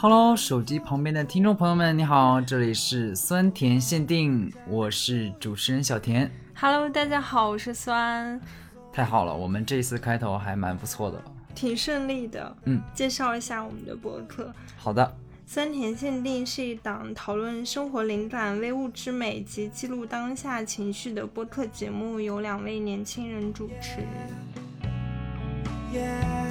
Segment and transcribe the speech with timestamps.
[0.00, 6.30] Hello，手机旁边的听众朋友们，你好，这里是酸甜限定，我是主持人小甜。
[6.54, 8.40] Hello，大家好，我是酸，
[8.92, 11.20] 太好了，我们这次开头还蛮不错的。
[11.52, 12.56] 挺顺利的。
[12.66, 14.54] 嗯，介绍一下我们的播客。
[14.76, 24.06] 好的，酸甜限定是一档讨论生活灵感、微物之美及记录当下情绪的播客节目，由两位年轻人主持。
[25.92, 26.47] Yeah, yeah,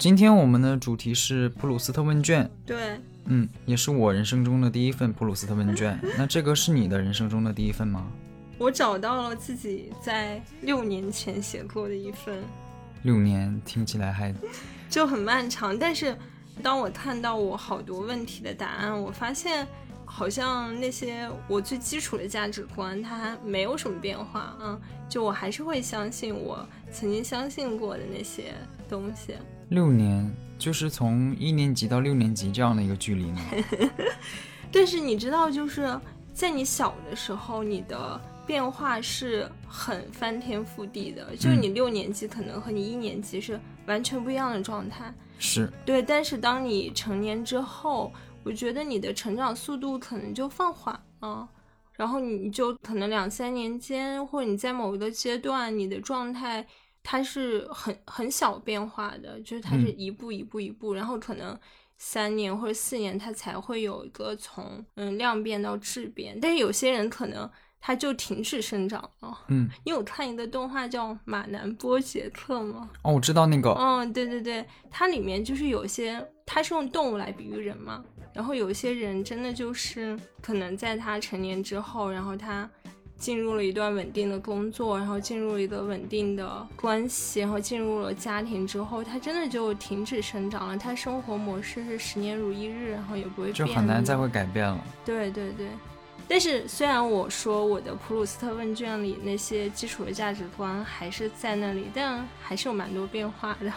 [0.00, 6.00] 今天我们的主题是普鲁斯特问卷，对，嗯，也是我人生中的第一份普鲁斯特问卷。
[6.16, 8.10] 那这个是你的人生中的第一份吗？
[8.56, 12.42] 我找到了自己在六年前写过的一份，
[13.02, 14.34] 六年听起来还
[14.88, 15.78] 就很漫长。
[15.78, 16.16] 但是
[16.62, 19.68] 当我看到我好多问题的答案，我发现
[20.06, 24.56] 好像那些我最基础的价值观它没有什么变化。
[24.62, 28.54] 嗯，就我还是会相信我曾经相信过的那些
[28.88, 29.34] 东西。
[29.70, 33.40] 六年，就是从一年级到六年级这样的一个距离呢。
[34.72, 35.98] 但是你知道，就是
[36.34, 41.36] 在你小的时候，你的变化是很翻天覆地的。
[41.36, 45.14] 就是你六年级可能和你一年级是完全不一样的状态。
[45.38, 48.12] 是，对，但是当你成年之后，
[48.42, 51.48] 我觉得你的成长速度可能就放缓了，
[51.92, 56.66] 然后你就可能两三年间，或者你在某一个阶段，你的状态
[57.02, 61.58] 它是很很小变化的，就是它是嗯一步一步一步，然后可能
[61.96, 67.50] 三年或者四年，它才会有一个从嗯量变到质变，但是有些人可能
[67.80, 69.38] 他就停止生长了。
[69.48, 72.90] 嗯，你有看一个动画叫《马南波杰克》吗？
[73.02, 82.68] 哦，我知道那个，嗯，对对对，它里面就是有些，它是用动物来比喻人嘛，然后有些人真的就是可能在他成年之后，然后他
[83.20, 94.82] 进入了一段稳定的工作，然后进入了一个稳定的关系，然后进入了家庭之后，他真的就停止生长了，他生活模式是十年如一日，然后也不会就变的很难再会改变了。
[95.04, 95.68] 对对对，
[96.26, 103.72] 但是虽然我说我的普鲁斯特问卷里那些基础的价值观还是在那里，但还是有蛮多变化的。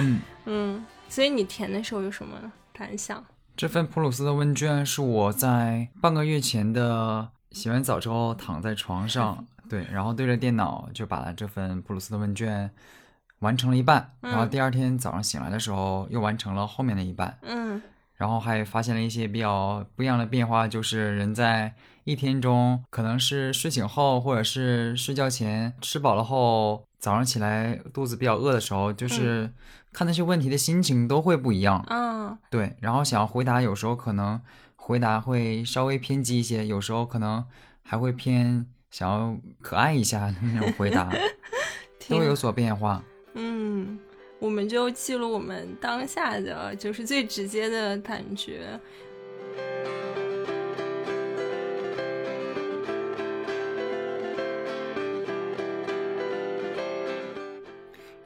[0.00, 2.36] 嗯， 嗯，所以你填的时候有什么
[2.72, 3.24] 感想？
[3.56, 12.70] 这份普鲁斯特问卷是我在半个月前的洗完澡之后躺在床上， 对，然后对着电脑就把这份布鲁斯的问卷
[13.40, 17.80] 完成了一半，然后嗯第二天早上醒来的时候又完成了后面的一半，嗯
[18.16, 21.72] 然后还发现了一些比较不一样的变化，就是人在
[22.04, 29.50] 一天中可能是睡醒后或者是睡觉前吃饱了后，早上起来肚子比较饿的时候，就是
[29.90, 31.82] 看那些问题的心情都会不一样。
[31.88, 34.38] 嗯对，然后想要回答，有时候可能
[34.90, 37.46] 回答会稍微偏激一些，有时候可能
[37.84, 41.08] 还会偏想要可爱一下的那种回答，
[42.08, 43.00] 都有所变化。
[43.34, 43.96] 嗯，
[44.40, 48.80] 我们就记录我们当下的就是最直接的感觉。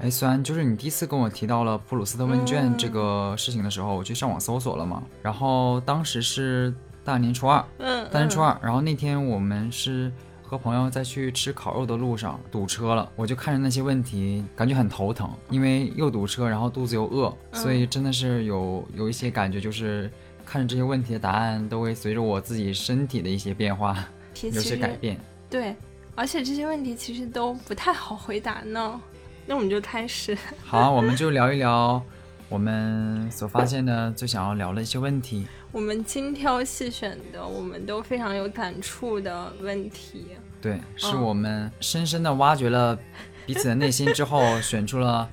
[0.04, 10.12] 哎，虽然就是你第一次跟我提到了普鲁斯特问卷这个事情的时候，我去上网搜索了嘛，然后当时是大年初二，嗯，大年初二，然后那天我们是
[10.42, 20.10] 和朋友在去吃烤肉的路上堵车了，我就看着那些问题，感觉很头疼，因为又堵车，然后肚子又饿，所以真的是有有一些感觉，就是
[20.44, 24.06] 看着这些问题的答案都会随着我自己身体的一些变化
[24.42, 25.18] 有些改变。
[25.48, 25.74] 对，
[26.14, 29.00] 而且这些问题其实都不太好回答呢。
[29.46, 30.36] 那我们就开始。
[30.64, 32.02] 好，我们就聊一聊
[32.48, 35.46] 我们所发现的最想要聊的一些问题。
[35.72, 40.26] 我们精挑细选的，我们都非常有感触的问题。
[40.60, 42.98] 对，是嗯我们深深的挖掘了
[43.44, 45.28] 彼此的内心之后， 选出了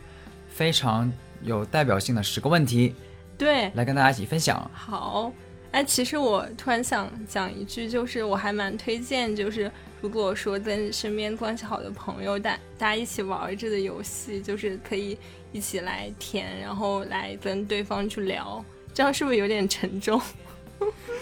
[0.50, 1.12] 非常
[1.44, 2.96] 有代表性的十个问题，
[3.38, 4.70] 对，来跟大家一起分享。
[4.74, 5.32] 好。
[5.72, 15.18] 哎，其实我突然想讲一句，就是我还蛮推荐，就是如果说跟身边关系好的朋友，大大家一起玩这个游戏，就是可以
[15.52, 18.64] 一起来填，然后来跟对方去聊，
[18.94, 20.20] 这样是不是有点沉重？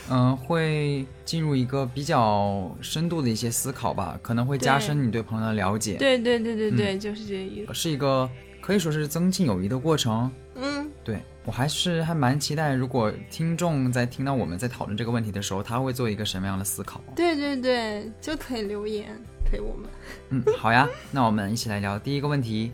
[0.10, 7.74] 嗯，会进入一个比较深度的一些思考吧，可能会加深你对朋友的了解，对对对对对，就是这个意思。
[7.74, 8.30] 是一个
[8.70, 10.32] 可以说是增进友谊的过程。
[10.54, 17.02] 嗯，对我还是还蛮期待，如果听众在听到我们在讨论这个问题的时候，他会做一个什么样的思考？
[17.16, 19.90] 对对对，就可以留言陪我们。
[20.30, 22.72] 嗯，好呀，那我们一起来聊第一个问题。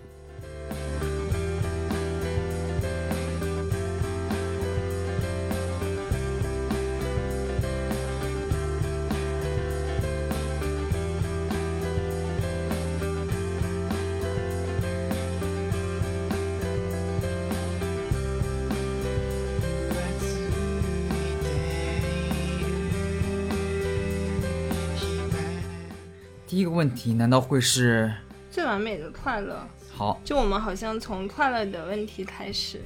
[26.76, 28.14] 问题难道会是？
[28.52, 32.82] 最完美的快乐，好，就我们好像从快乐的问题开始。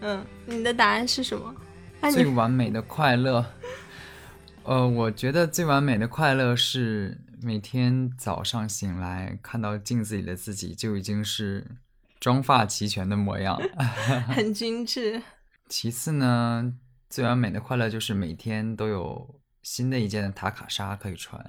[0.00, 1.54] 嗯，你的答案是什么？
[2.00, 3.44] 啊，最完美的快乐，
[4.64, 11.64] 呃，我觉得最完美的快乐是每天早上醒来看到镜子里的自己就已经是
[12.18, 13.60] 妆发齐全的模样。
[14.28, 15.22] 很精致。
[15.68, 16.74] 其次呢，
[17.08, 21.48] 最完美的快乐就是每天都有新的一件塔卡莎可以穿。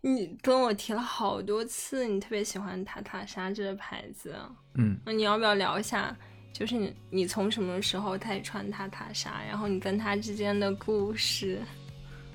[0.00, 4.34] 你跟我提了好多次，你特别喜欢塔塔莎这个牌子。
[4.74, 6.16] 嗯，那你要不要聊一下？
[6.52, 9.42] 就是你，你从什么时候开始穿塔塔莎？
[9.46, 11.60] 然后你跟他之间的故事？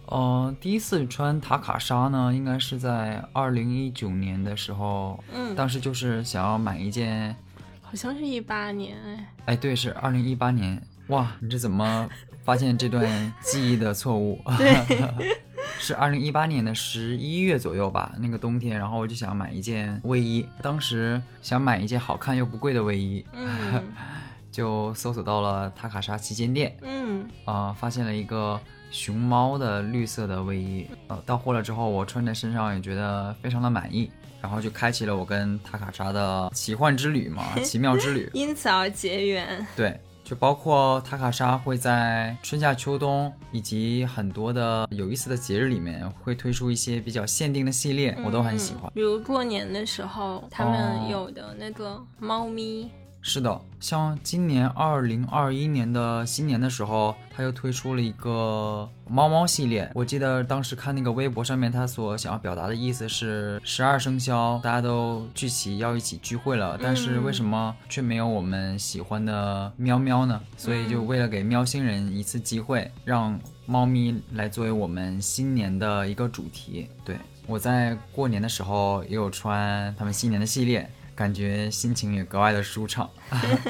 [0.08, 7.34] 呃，第一次穿塔卡莎呢，应该是在二零一九年的时候，嗯，当时就是想要买一件，
[7.82, 10.82] 好像是一八年，哎，哎，对，是二零一八年。
[11.08, 12.10] 哇，你这怎么
[12.44, 14.42] 发现这段记忆的错误？
[14.58, 14.74] 对，
[15.84, 23.84] 是二零一八年的十一月左右吧，那个冬天，然后我就想买一件卫衣，当时想买一件好看又不贵的卫衣，嗯
[24.50, 28.58] 就搜索到了塔卡莎旗舰店，嗯啊、发现了一个
[28.92, 34.10] 熊猫的绿色的卫衣，呃，到货了之后我穿在身上也觉得非常的满意，
[34.42, 38.30] 然后就开启了我跟塔卡莎的奇幻之旅嘛， 奇妙之旅。
[38.34, 39.68] 因此而结缘。
[39.76, 48.92] 对，就包括塔卡莎会在春夏秋冬以及很多的有意思的节日里面会推出一些比较限定的系列，我都很喜欢嗯。
[48.96, 52.90] 比如过年的时候，他哦们有的那个猫咪，
[53.26, 59.90] 是的，像今年二零二一年的新年的时候，他又推出了一个猫猫系列。
[59.96, 70.42] 我记得当时看那个微博上面，他所想要表达的意思是十二生肖大家都聚齐要一起聚会了，但是为什么却没有我们喜欢的喵喵呢？
[70.58, 76.90] 所以就为了给喵星人一次机会，让猫咪来作为我们新年的一个主题。
[77.06, 77.16] 对
[77.48, 80.90] 我在过年的时候也有穿他们新年的系列。
[81.16, 83.10] 感觉心情也格外的舒畅。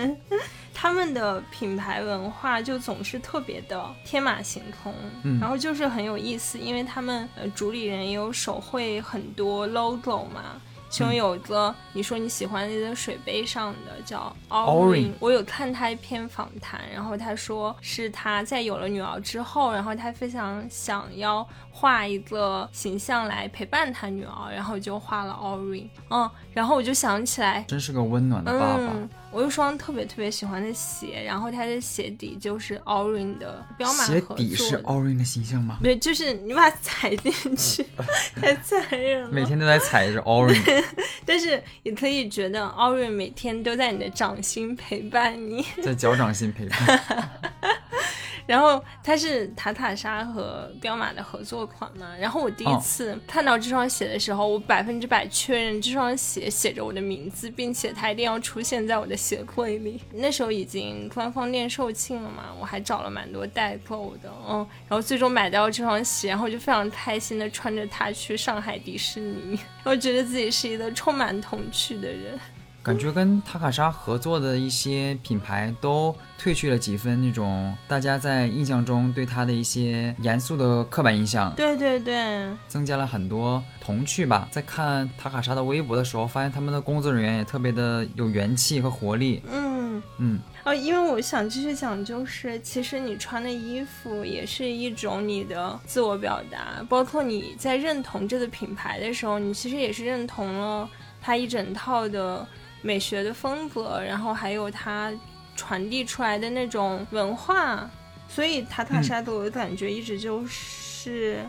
[0.74, 4.94] 他们的品牌文化就总是特别的天马行空，
[5.24, 10.62] 嗯然后就是很有意思，因为他们呃主理人也有手绘很多 logo 嘛。
[10.90, 28.94] 其中有一个你说你喜欢的一个水杯上的叫 Orin 我有看他一篇访谈，然后他说是他在有了女儿之后，然后他非常想要画一个形象来陪伴他女儿，然后就画了 Orin，嗯，然后我就想起来，真是个温暖的爸爸。
[28.94, 34.82] 嗯，我有双特别特别喜欢的鞋，然后它的鞋底就是 Orin 的彪马鞋底是。
[34.84, 35.80] Orin 的形象吗？
[35.82, 37.86] 对，就是你把它踩进去，
[38.40, 39.30] 太残忍了。
[39.32, 40.84] 每天都在踩着 Orin，
[41.26, 45.66] 但是也可以觉得 Orin 每天都在你的掌心陪伴你。
[45.84, 46.80] 在脚掌心陪伴。
[48.46, 52.16] 然后它是塔塔莎和彪马的合作款嘛。
[52.20, 60.02] 然后我第一哦次看到这双鞋的时候，我百分之百确认这双鞋写着我的名字，并且它一定要出现在我的鞋柜里。
[60.12, 72.40] 那时候已经官方店售罄了嘛，我还找了蛮多代购的，嗯，然后最终买到这双鞋，然后就非常开心的穿着它去上海迪士尼， 我觉得自己是一个充满童趣的人。
[72.84, 84.50] 感觉跟塔卡莎合作的一些品牌都褪去了几分那种大家在印象中对他的一些严肃的刻板印象，对对对，增加了很多童趣吧。
[84.52, 89.42] 在看塔卡莎的微博的时候，发现他们的工作人员也特别的有元气和活力。
[89.50, 89.74] 嗯。
[90.18, 100.90] 嗯，哦，因为我想继续讲，就是其实你穿的衣服也是一种你的自我表达，包括你在认同这个品牌的时候，你其实也是认同了
[101.22, 102.46] 它一整套的
[102.84, 105.12] 美学的风格，然后还有它
[105.56, 107.90] 传递出来的那种文化，
[108.28, 111.44] 所以塔塔莎给我的感觉一直就是。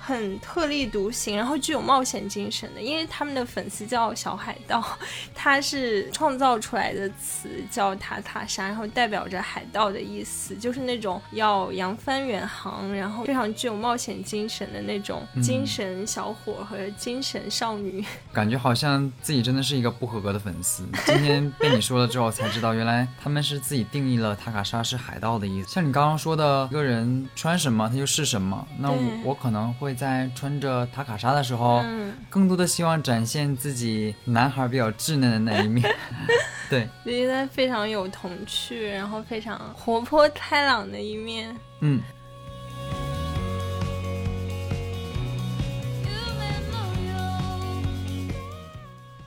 [0.00, 4.82] 很特立独行，然后具有冒险精神的，因为他们的粉丝叫小海盗，
[5.34, 18.04] 他是创造出来的词叫塔塔莎，然后代表着海盗的意思，就是那种要扬帆远航，然后非常具有冒险精神的那种精神小伙和精神少女。
[18.32, 20.88] 感觉好像自己真的是一个不合格的粉丝。
[21.04, 25.68] 今天被你说了之后才知道，原来他们是自己定义了塔卡莎是海盗的意思。
[25.68, 28.66] 像你刚刚说的，一个人穿什么他就是什么。
[28.78, 35.84] 那我我可能会在穿着塔卡莎的时候，嗯，更多的希望展现自己男孩比较稚嫩的那一面。
[36.70, 41.54] 对，就觉得非常有童趣，然后非常活泼开朗的一面。
[41.80, 42.00] 嗯。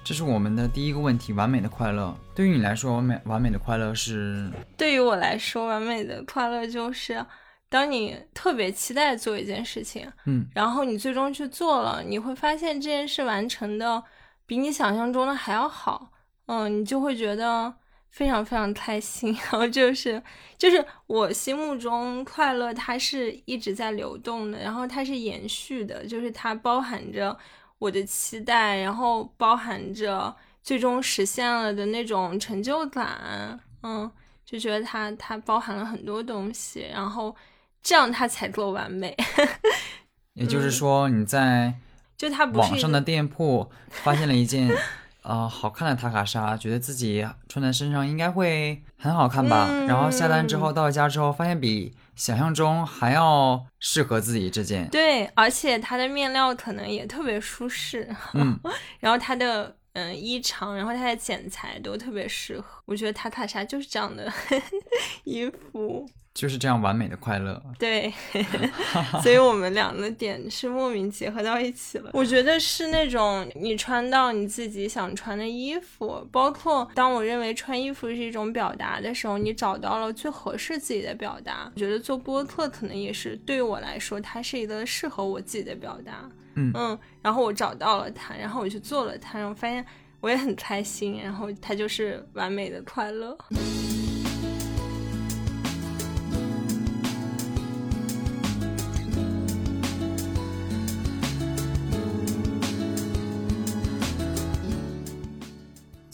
[0.06, 2.14] 这是我们的第一个问题，完美的快乐。
[2.36, 7.26] 对于你来说，完美完美的快乐是对于我来说，完美的快乐就是
[7.74, 14.04] 当你特别期待做一件事情，嗯，然后你最终去做了，你会发现这件事完成的
[14.46, 16.12] 比你想象中的还要好，
[16.46, 17.74] 嗯，你就会觉得
[18.12, 19.34] 非常非常开心。
[19.50, 20.22] 然后就是
[20.56, 27.36] 就是我心目中快乐，它是一直在流动的，然后它是延续的，就是它包含着
[27.80, 34.12] 我的期待，然后包含着最终实现了的那种成就感，嗯，
[34.46, 37.36] 就觉得它它包含了很多东西，然后
[37.84, 39.16] 这样它才够完美。
[40.34, 41.76] 也就是说你在
[42.18, 44.76] 就它网上的店铺发现了一件
[45.22, 49.86] 呃好看的塔卡莎，觉得自己穿在身上应该会很好看吧，嗯。
[49.88, 58.60] 然后下单之后到家之后发现比想象中还要适合自己这件，对，而且它的面料可能也特别舒适，嗯，
[59.00, 62.66] 然后它的嗯衣长，然后它的剪裁都特别适合。
[62.86, 64.32] 我觉得塔卡莎就是这样的
[65.24, 67.62] 衣服，就是这样完美的快乐。
[67.78, 68.12] 对，
[69.22, 72.10] 所以我们俩的点是莫名结合到一起了。
[72.14, 81.72] 我觉得是那种你穿到你自己想穿的衣服，包括当我认为穿衣服是一种表达的时候，你找到了最合适自己的表达。
[81.76, 86.30] 我觉得做播客可能也是对于我来说，它是一个适合我自己的表达。
[86.56, 89.86] 嗯然后我找到了它，然后我去做了它，然后发现
[90.20, 93.38] 我也很开心，然后它就是完美的快乐。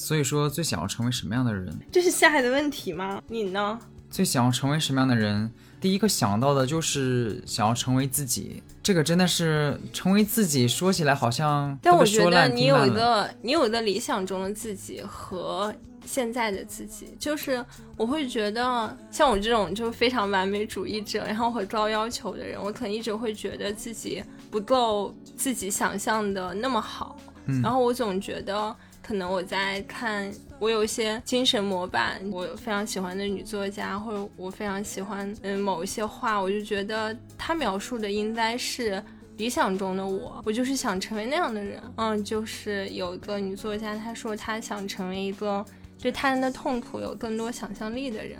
[0.10, 1.72] 所以说，最想要成为什么样的人？
[1.92, 3.22] 这是下海的问题吗？
[3.28, 3.80] 你呢？
[4.10, 5.52] 最想要成为什么样的人？
[5.80, 8.64] 第一个想到的就是想要成为自己。
[8.82, 12.88] 这个真的是成为自己，说起来好像但我觉得你有。
[12.88, 15.72] 一个你有一个理想中的自己和
[16.04, 17.64] 现在的自己，就是
[17.96, 28.76] 我会觉得像我这种就非常完美主义者，然后很高要求的人，我可能一直会觉得自己不够自己想象的那么好，嗯然后我总觉得
[29.10, 30.32] 可能我在看。
[30.60, 39.04] 我有一些精神模板，我非常喜欢的女作家，或者我非常喜欢嗯某一些画，我就觉得她描述的应该是
[39.38, 41.82] 理想中的我，我就是想成为那样的人。
[41.96, 45.66] 嗯，就是有一个女作家，她说她想成为一个
[46.00, 48.38] 对他人的痛苦有更多想象力的人。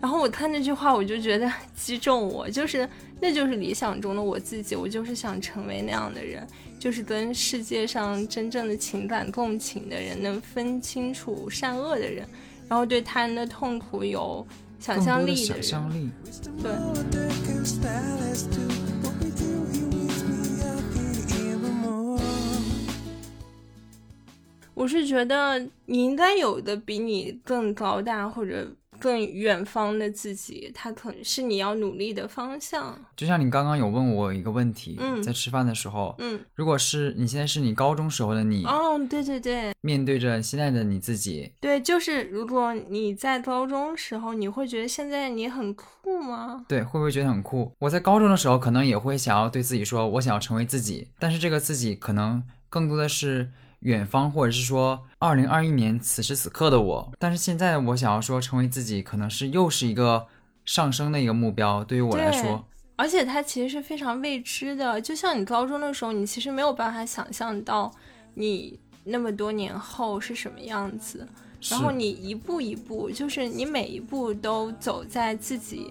[0.00, 2.88] 然后我看那句话，我就觉得 击中我，就是
[3.20, 6.46] 那就是理想中的我自己，我就是想成为那样的人，
[6.84, 12.28] 就是跟世界上真正的情感共情的人，能分清楚善恶的人，
[12.68, 14.46] 然后对他人的痛苦有
[14.78, 15.62] 想象力的人。
[15.62, 16.10] 想象力。
[16.62, 16.70] 对。
[24.74, 32.98] 我是觉得你应该有的比你更高大或者更远方的自己，它可能是你要努力的方向。
[33.16, 46.64] 就像你刚刚有问我一个问题，嗯在吃饭的时候，嗯，如果是你现在是你高中时候的你，哦，对对对面对着现在的你自己，对，就是如果你在高中时候，你会觉得现在你很酷吗？
[46.68, 47.72] 对，会不会觉得很酷？
[47.78, 53.50] 我在高中的时候，可能也会想要对自己说，我想要成为自己，但是这个自己可能更多的是
[53.84, 57.12] 远方，或者是说二零二一年此时此刻的我。
[57.18, 60.26] 但是现在我想要说成为自己，可能是又是一个
[60.64, 62.64] 上升的一个目标，对于我来说，
[62.96, 67.92] 而且它其实是非常未知的，就像你高中的时候，你其实没有办法想象到
[68.34, 71.26] 你那么多年后是什么样子。
[71.70, 75.90] 然后你一步一步，就是你每一步都走在自己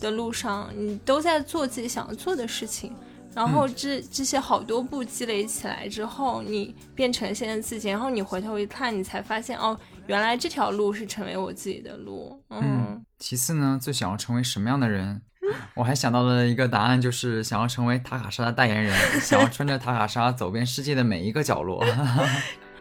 [0.00, 2.92] 的路上，你都在做自己想要做的事情。
[3.34, 12.42] 然后这这些好多步积累起来之后，你变成现在自己，然后你回头一看，你才发现哦，原来这条路是成为我自己的路。
[12.50, 13.06] 嗯嗯。
[13.18, 15.22] 其次呢，最想要成为什么样的人？
[15.74, 21.84] 我还想到了一个答案，就是想要成为塔卡莎的代言人， 想要穿着塔卡莎走遍世界的每一个角落。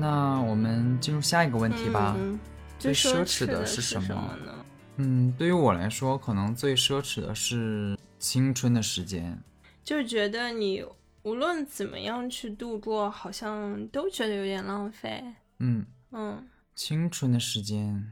[0.00, 2.16] 那我们进入下一个问题吧。
[2.18, 2.40] 嗯
[2.78, 4.64] 最奢奢侈的是是什么么呢？
[4.96, 9.38] 嗯，对于我来说，可能最奢侈的是青春的时间。
[9.84, 10.82] 就是觉得你
[11.22, 15.22] 无论怎么样去度过，好像都觉得有点浪费。
[15.58, 18.10] 嗯，嗯青春的时间。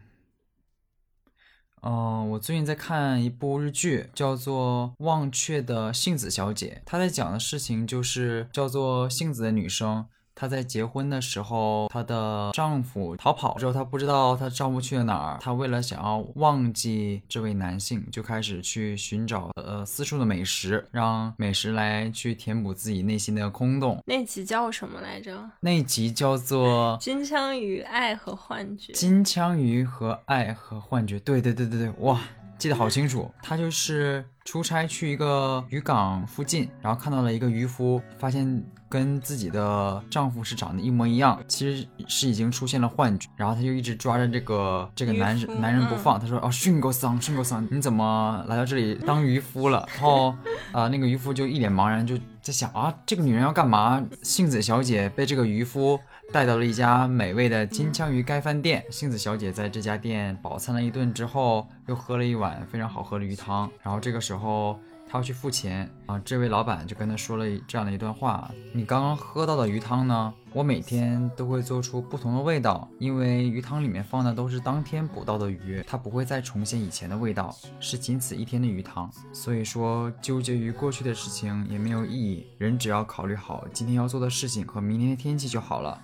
[1.80, 6.83] 哦、我最近在看一部日剧，叫做《忘却的杏子小姐》。
[6.87, 10.07] 她在讲的事情就是叫做杏子的女生，
[10.40, 15.38] 她在结婚的时候，她的丈夫逃跑之后，她不知道她丈夫去了哪儿。
[15.40, 24.00] 她为了想要忘记这位男性，就开始去寻找呃四处的美食，让美食来去填补自己内心的空洞。
[24.07, 25.50] 那集叫什么来着？
[25.59, 28.92] 那一集叫做 《金枪鱼爱和幻觉。
[28.92, 31.18] 金枪鱼和爱和幻觉》。
[31.25, 32.21] 对对对对对，哇，
[32.59, 33.31] 记得好清楚。
[33.43, 43.29] 她就是出差去一个渔港附近，然后看到了一个渔夫，发现跟自己的丈夫是长得一模一样，其实是已经出现了幻觉。
[43.37, 50.35] 然后她就一直抓着这个这个男人男人不放，她说：“哦，训狗桑，训狗桑，你怎么来到这里当渔夫了？”然后
[50.73, 54.03] 啊、那个渔夫就一脸茫然，就在想啊，这个女人要干嘛？
[54.23, 55.99] 杏子小姐被这个渔夫
[56.31, 58.85] 带到了一家美味的金枪鱼盖饭店。
[58.91, 63.71] 杏子小姐在这家店饱餐了一顿之后，又喝了一碗非常好喝的鱼汤。
[63.83, 79.11] 然后这个时候，她要去付钱啊，这位老板就跟她说了这样的一段话：你刚刚喝到的鱼汤呢，我每天都会做出不同的味道，因为鱼汤里面放的都是当天捕到的鱼，它不会再重现以前的味道，是仅此一天的鱼汤。
[79.33, 85.99] 所以说，纠结于过去的事情也没有意义，人只要考虑好今天要做的事情和明天的天气就好了，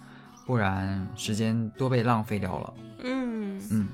[0.46, 2.74] 不然时间都被浪费掉了。
[3.02, 3.88] 嗯，嗯，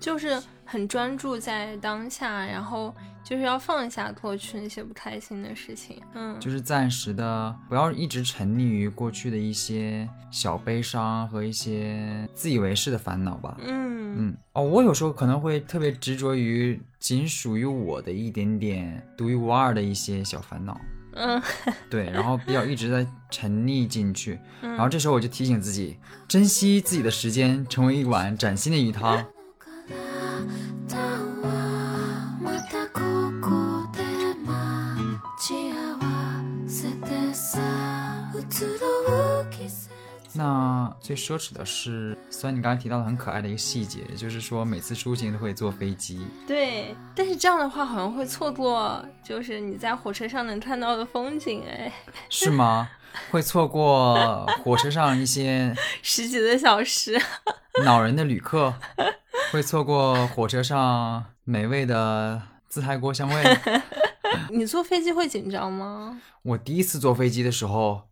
[0.00, 6.00] 就是很专注在当下，然后就是要放下过去那些不开心的事情。
[6.14, 13.56] 嗯，就是暂时的，不要一直沉溺于过去的一些小悲伤和一些自以为是的烦恼吧。
[13.60, 20.80] 嗯嗯哦，我有时候可能会特别执着于仅属于我的一点点独一无二的一些小烦恼，
[21.14, 21.42] 嗯。
[21.90, 25.96] 对，然后比较一直在沉溺进去，嗯，然后这时候我就提醒自己，
[26.28, 29.24] 珍惜自己的时间，成为一碗崭新的鱼汤。
[40.36, 51.62] 那最奢侈的是，虽然你刚才提到了很可爱的一个细节，就是说每次出行都会坐飞机，对，但是这样的话好像会错过，就是你在火车上能看到的风景。
[51.68, 51.92] 哎，
[52.28, 52.88] 是吗？
[53.30, 57.16] 会错过火车上一些 十几个小时。
[57.84, 58.74] 恼人的旅客，
[59.52, 63.58] 会错过火车上美味的自嗨锅香味。
[64.50, 66.20] 你坐飞机会紧张吗？
[66.42, 68.02] 我第一次坐飞机的时候，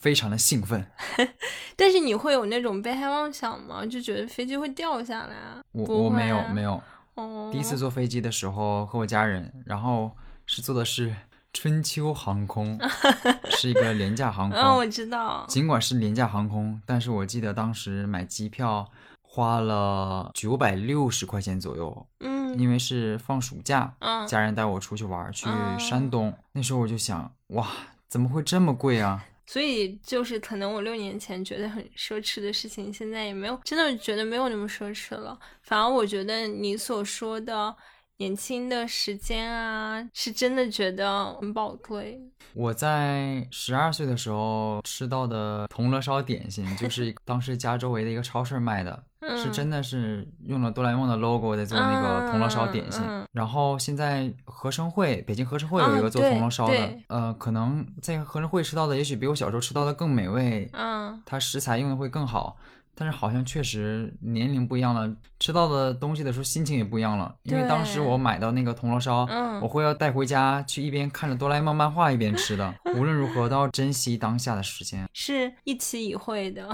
[0.00, 0.86] 非常的兴奋。
[1.76, 3.84] 但是你会有那种被害妄想吗？
[3.86, 5.62] 就觉得飞机会掉下来啊？
[5.72, 6.80] 我我没有没有，
[7.14, 10.10] 哦，第一次坐飞机的时候和我家人，然后
[10.46, 11.14] 是坐的是
[11.52, 12.78] 春秋航空，
[13.58, 14.58] 是一个廉价航空。
[14.58, 15.44] 嗯，我知道。
[15.48, 18.88] 尽管是廉价航空，但是我记得当时买机票
[19.22, 26.32] 花了九百六十块钱左右，嗯因为是放暑假，嗯家人带我出去玩，去哦山东。
[26.52, 27.68] 那时候我就想，哇，
[28.08, 29.24] 怎么会这么贵啊？
[29.46, 35.38] 所以就是可能我六年前觉得很奢侈的事情，现在也没有真的觉得没有那么奢侈了。
[35.62, 37.74] 反而我觉得你所说的
[38.16, 42.20] 年轻的时间啊，是真的觉得很宝贵。
[42.54, 53.02] 我在十二岁的时候吃到的铜锣烧点心，就是 当时家周围的一个超市卖的，嗯是真的是用了哆啦 A 梦的 logo 在做那个铜锣烧点心。
[53.02, 62.56] 嗯嗯嗯然后现在合生汇，北京合生汇有一啊个做铜锣烧的，对呃，可能在合生汇吃到的，也许比我小时候吃到的更美味，嗯，它食材用的会更好。
[62.96, 67.34] 但是好像确实年龄不一样了，吃到的东西的时候心情也不一样了。
[67.42, 72.72] 因为当时我买到那个铜锣烧，嗯我会要带回家去一边看着哆啦 A 梦漫画一边吃的。
[72.94, 75.04] 无论如何都要珍惜当下的时间。
[75.12, 76.68] 是一期一会的，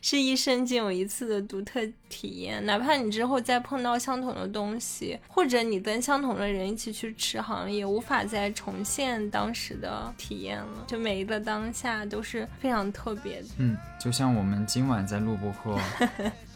[0.00, 2.64] 是一生仅有一次的独特体验。
[2.64, 10.84] 哪怕你之后再碰到相同的东西，或者你跟相同的人一起去吃，好像也无法再重现当时的体验了。
[10.86, 13.48] 就每一个当下都是非常特别的。
[13.58, 15.78] 嗯，就像我们今晚在录播课，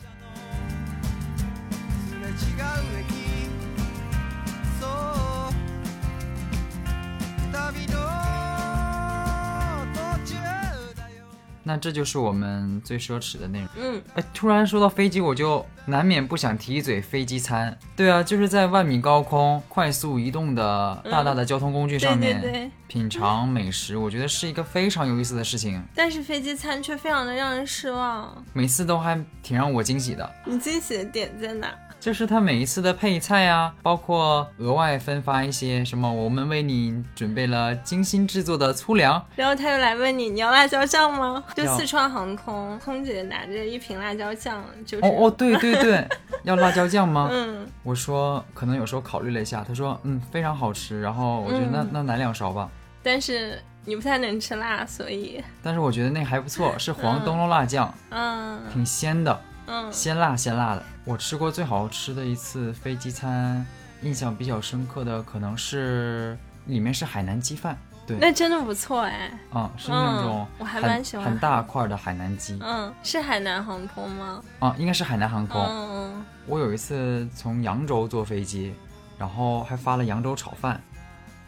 [11.64, 13.68] 那这就是我们最奢侈的内容。
[13.76, 17.76] 嗯，哎，突然说到飞机，我就难免不想提一嘴飞机餐。
[17.96, 22.70] 对啊，就是在万米高空快速移动的大大的交通工具上面、嗯对对对。
[22.86, 28.44] 品尝美食，我觉得是一个非常有意思的事情，但是飞机餐却非常的让人失望。
[28.52, 30.30] 每次都还挺让我惊喜的。
[30.44, 31.74] 你惊喜的点在哪？
[32.04, 41.42] 就是他每一次的配菜啊，包括额外分发一些什么，我们为你准备了精心制作的粗粮，然后他又来问你，你要辣椒酱吗？
[41.56, 45.04] 就四川航空空姐拿着一瓶辣椒酱，就是。
[45.06, 46.06] 哦哦，对对对，
[46.44, 47.30] 要辣椒酱吗？
[47.32, 51.88] 嗯，我说可能有时候考虑了一下，他说嗯非常好吃，然后我觉得那、嗯。
[51.90, 52.68] 那来两勺吧。
[53.02, 55.42] 但是你不太能吃辣，所以。
[55.62, 58.60] 但是我觉得那个还不错，是黄灯笼辣酱，嗯。
[58.70, 60.82] 挺鲜的，嗯鲜辣鲜辣的。
[61.04, 63.64] 我吃过最好吃的一次飞机餐，
[64.02, 69.30] 印象比较深刻的可能是里面是海南鸡饭，对，那真的不错哎。
[69.52, 74.42] 啊、是那种嗯我还蛮喜欢很大块的海南鸡嗯，是海南航空吗？
[74.58, 75.60] 啊，应该是海南航空。
[75.62, 78.74] 嗯我有一次从扬州坐飞机，
[79.18, 80.78] 然后还发了扬州炒饭，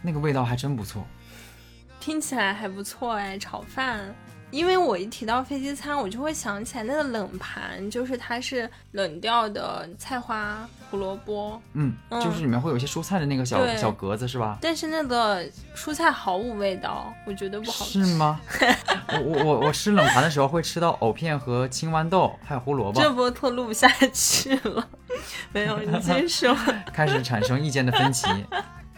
[0.00, 1.06] 那个味道还真不错。
[2.00, 4.14] 听起来还不错哎，炒饭。
[4.50, 14.56] 因为我一提到飞机餐，我就会想起来那个冷盘，就是它是冷掉的菜花、胡萝卜，嗯，嗯就是里面会有一些蔬菜的那个小小格子是吧？
[14.62, 18.04] 但是那个蔬菜毫无味道，我觉得不好吃。
[18.06, 18.40] 是吗？
[19.08, 24.88] 我我我我吃冷盘的时候会吃到藕片和青豌豆，还有胡萝卜，这波特录不下去了，
[25.52, 26.56] 没有，你继续说。
[26.94, 28.26] 开始产生意见的分歧。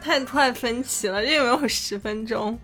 [0.01, 2.59] 太快分歧了，这有没有十分钟？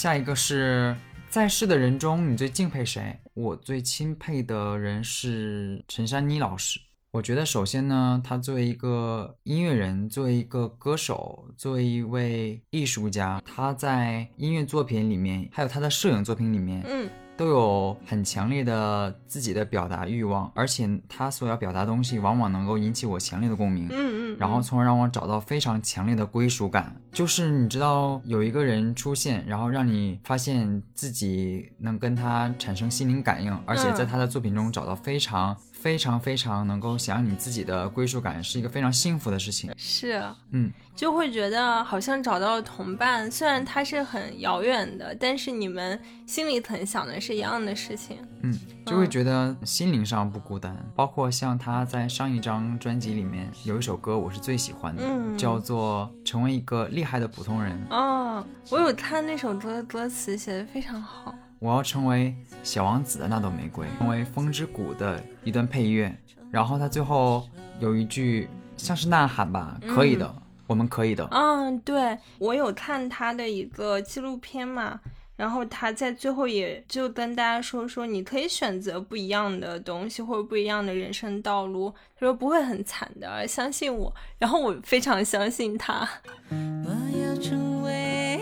[0.00, 0.96] 下一个是
[1.28, 3.18] 在世的人中，你最敬佩谁？
[3.34, 6.80] 我最钦佩的人是陈珊妮老师。
[7.10, 17.06] 我觉得首先呢，她作为一个音乐人，作为一个歌手，作为一位艺术家，她在音乐作品里面，还有她的摄影作品里面，嗯
[17.40, 23.86] 都有很强烈的自己的表达欲望，而且他所要表达的东西，往往能够引起我强烈的共鸣。
[23.90, 26.94] 嗯嗯，然后从而让我找到非常强烈的归属感。
[27.10, 39.72] 就是你知道有一个人出现，然后让你发现自己能跟他产生心灵感应，而且在他的作品中找到非常非常非常能够想让你自己的归属感，是一个非常幸福的事情。
[39.78, 48.18] 是，嗯，就会觉得好像找到了同伴，虽然他是很遥远的，但是你们心里很想的是一样的事情。
[48.42, 50.76] 嗯，就会觉得心灵上不孤单。
[50.94, 57.72] 包括像他在上一张专辑里面有一首歌，我是最喜欢的，嗯叫做《成为一个厉害的普通人》。
[57.94, 61.34] 哦，我有看那首歌的，歌词写的非常好。
[61.60, 66.10] 我要成为小王子的那朵玫瑰，成为风之谷的一段配乐。
[66.50, 67.46] 然后他最后
[67.78, 70.34] 有一句像是呐喊吧，可以的，
[70.66, 71.28] 我们可以的。
[71.30, 74.98] 嗯，对我有看他的一个纪录片嘛，
[75.36, 84.10] 然后他在最后也就跟大家说说，你可以选择不一样的东西或者不一样的人生道路，他说不会很惨的，相信我。
[84.38, 86.08] 然后我非常相信他。
[86.50, 86.90] 我
[87.22, 88.40] 要成为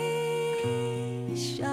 [1.35, 1.67] 小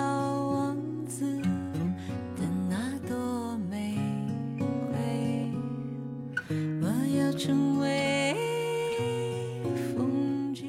[7.37, 8.35] 成为
[9.94, 10.64] 风之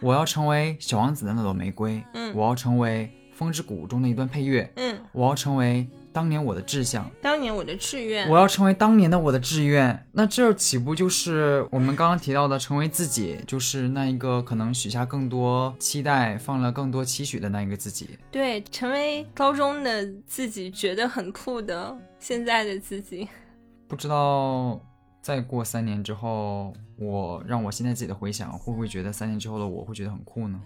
[0.00, 10.06] 我要成为小王子的那朵玫瑰，嗯我要成为风之谷中的一段配乐，嗯，我要成为当年我的志向，当年我的志愿，我要成为当年的我的志愿。
[10.10, 18.18] 那这岂不就是我们刚刚提到的成为自己，就是那一个可能许下更多期待、放了更多期许的那一个自己？
[18.30, 23.28] 对，成为高中的自己觉得很酷的现在的自己。
[23.86, 24.80] 不知道
[25.22, 30.60] 再过三年之后，我让我现在自己的回想，会不会觉得三年之后的我会觉得很酷呢？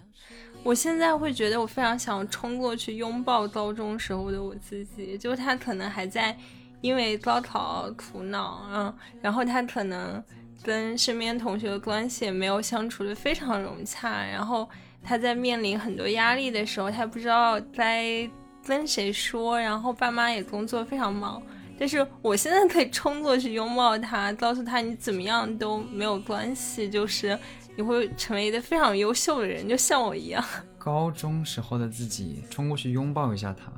[0.63, 6.35] 我现在会觉得我非常想冲过去拥抱高中时候的我自己，就是他可能还在
[6.81, 10.21] 因为高考苦恼，嗯，然后他可能
[10.63, 14.67] 跟身边同学的关系也没有相处的非常融洽，然后
[15.03, 18.27] 他在面临很多压力的时候，他不知道该
[18.65, 21.39] 跟谁说，然后爸妈也工作非常忙。
[21.79, 27.37] 但是我现在可以冲过去拥抱他，告诉他你怎么样都没有关系，就是
[27.75, 30.43] 你会成为一个非常优秀的人，就像我一样。
[30.77, 33.71] 高中时候的自己冲过去拥抱一下他，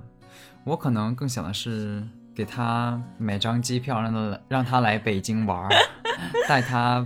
[0.63, 2.03] 我可能更想的是
[2.35, 5.69] 给他买张机票，让他让他来北京玩儿，
[6.47, 7.05] 带他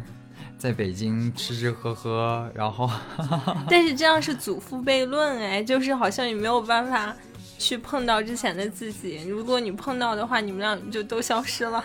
[0.58, 2.90] 在北京吃吃喝喝，然后
[3.70, 7.16] 但是这样是祖父悖论哎，就是好像也没有办法
[7.64, 11.82] 去碰到之前的自己，如果你碰到的话，你们俩就都消失了。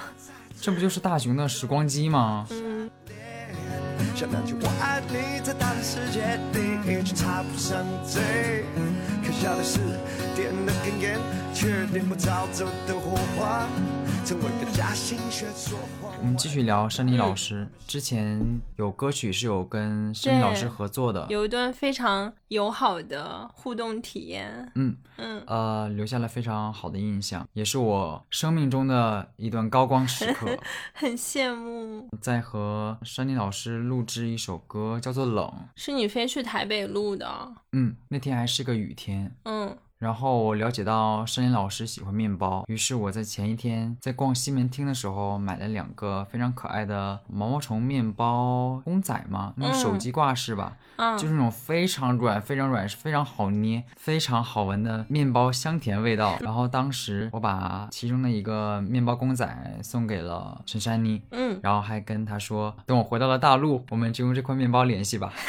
[0.60, 2.44] 这不就是大雄的时光机吗？
[2.50, 2.90] 嗯，
[4.16, 8.64] 像那句我爱你，在大的世界里却插不上嘴。
[9.24, 9.78] 可笑的是，
[10.34, 11.16] 点的根烟，
[11.54, 13.68] 却点不着走的火花。
[14.30, 24.70] 我们继续聊山妮老师，之前有歌曲是有跟山妮老师合作的，有一段非常友好的互动体验。
[24.74, 30.46] 嗯，嗯，呃，留下了非常好的印象，也是我生命中的一段高光时刻。
[30.92, 32.06] 很羡慕。
[32.20, 35.46] 在和山妮老师录制一首歌，叫做《冷》。
[35.74, 37.54] 是你飞去台北录的？
[37.72, 56.38] 嗯，那天还是个雨天，嗯，然后我了解到山林老师喜欢面包，于是我在前一天在逛西门町的时候买了两个非常可爱的毛毛虫面包公仔嘛，那种手机挂饰吧，嗯，就是那种非常软、非常软、非常好捏、非常好闻的面包香甜味道。
[56.42, 65.32] 然后当时我把其中的一个面包公仔送给了陈珊妮，嗯，然后还跟她说，等我回到了大陆，我们就用这块面包联系吧。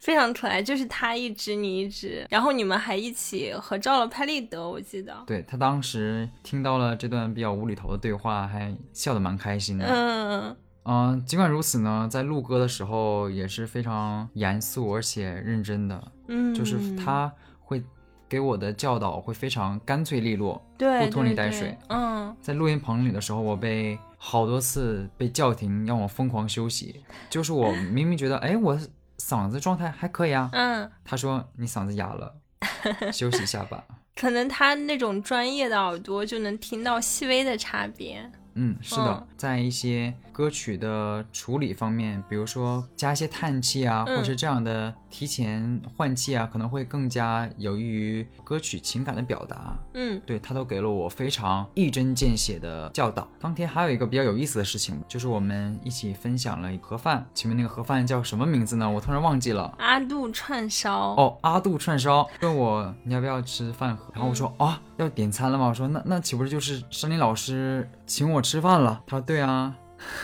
[0.00, 5.12] 非常可爱，就是他一只你一只，然后你们还一起合照了拍立得，我记得。
[5.26, 9.84] 对他当时听到了这段比较无厘头的对话，还笑得蛮开心的。
[9.86, 17.82] 嗯嗯、尽管如此呢，在录歌的时候也是非常严肃而且认真的，嗯，就是他会
[18.28, 21.76] 给我的教导会非常干脆利落，对不拖泥带水。
[21.88, 27.02] 嗯，在录音棚里的时候，我被好多次被叫停，让我疯狂休息。
[27.30, 28.78] 就是我明明觉得，哎，我
[29.18, 32.34] 嗓子状态还可以啊，嗯，他说你嗓子哑了，
[33.12, 33.84] 休息一下吧。
[34.16, 38.30] 可能他那种专业的耳朵就能听到细微的差别。
[38.54, 49.78] 嗯，是的，嗯在一些歌曲的处理方面，比如说加一些叹气啊，嗯或者是这样的提前换气啊，可能会更加有益于歌曲情感的表达。
[49.94, 53.28] 嗯对他都给了我非常一针见血的教导。
[53.38, 57.24] 当天还有一个比较有意思的事情，就是我们一起分享了盒饭。
[57.32, 58.90] 请问那个盒饭叫什么名字呢？
[58.90, 59.72] 我突然忘记了。
[59.78, 61.14] 阿杜串烧。
[61.14, 65.68] 哦，阿杜串烧问我你要不要吃饭盒，然后我说啊要点餐了吗？
[65.68, 69.00] 我说那那岂不是就是山林老师请我吃饭了？
[69.06, 69.76] 他说对啊。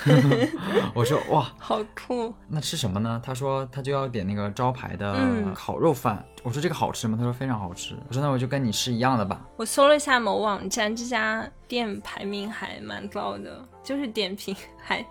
[0.94, 2.32] 我说哇，好酷。
[2.48, 3.20] 那吃什么呢？
[3.24, 6.24] 他说他就要点那个招牌的嗯烤肉饭。
[6.42, 7.16] 我说这个好吃吗？
[7.18, 7.94] 他说非常好吃。
[8.08, 9.40] 我说那我就跟你吃一样的吧。
[9.56, 15.04] 我搜了一下某网站，这家店排名还蛮高的，就是点评还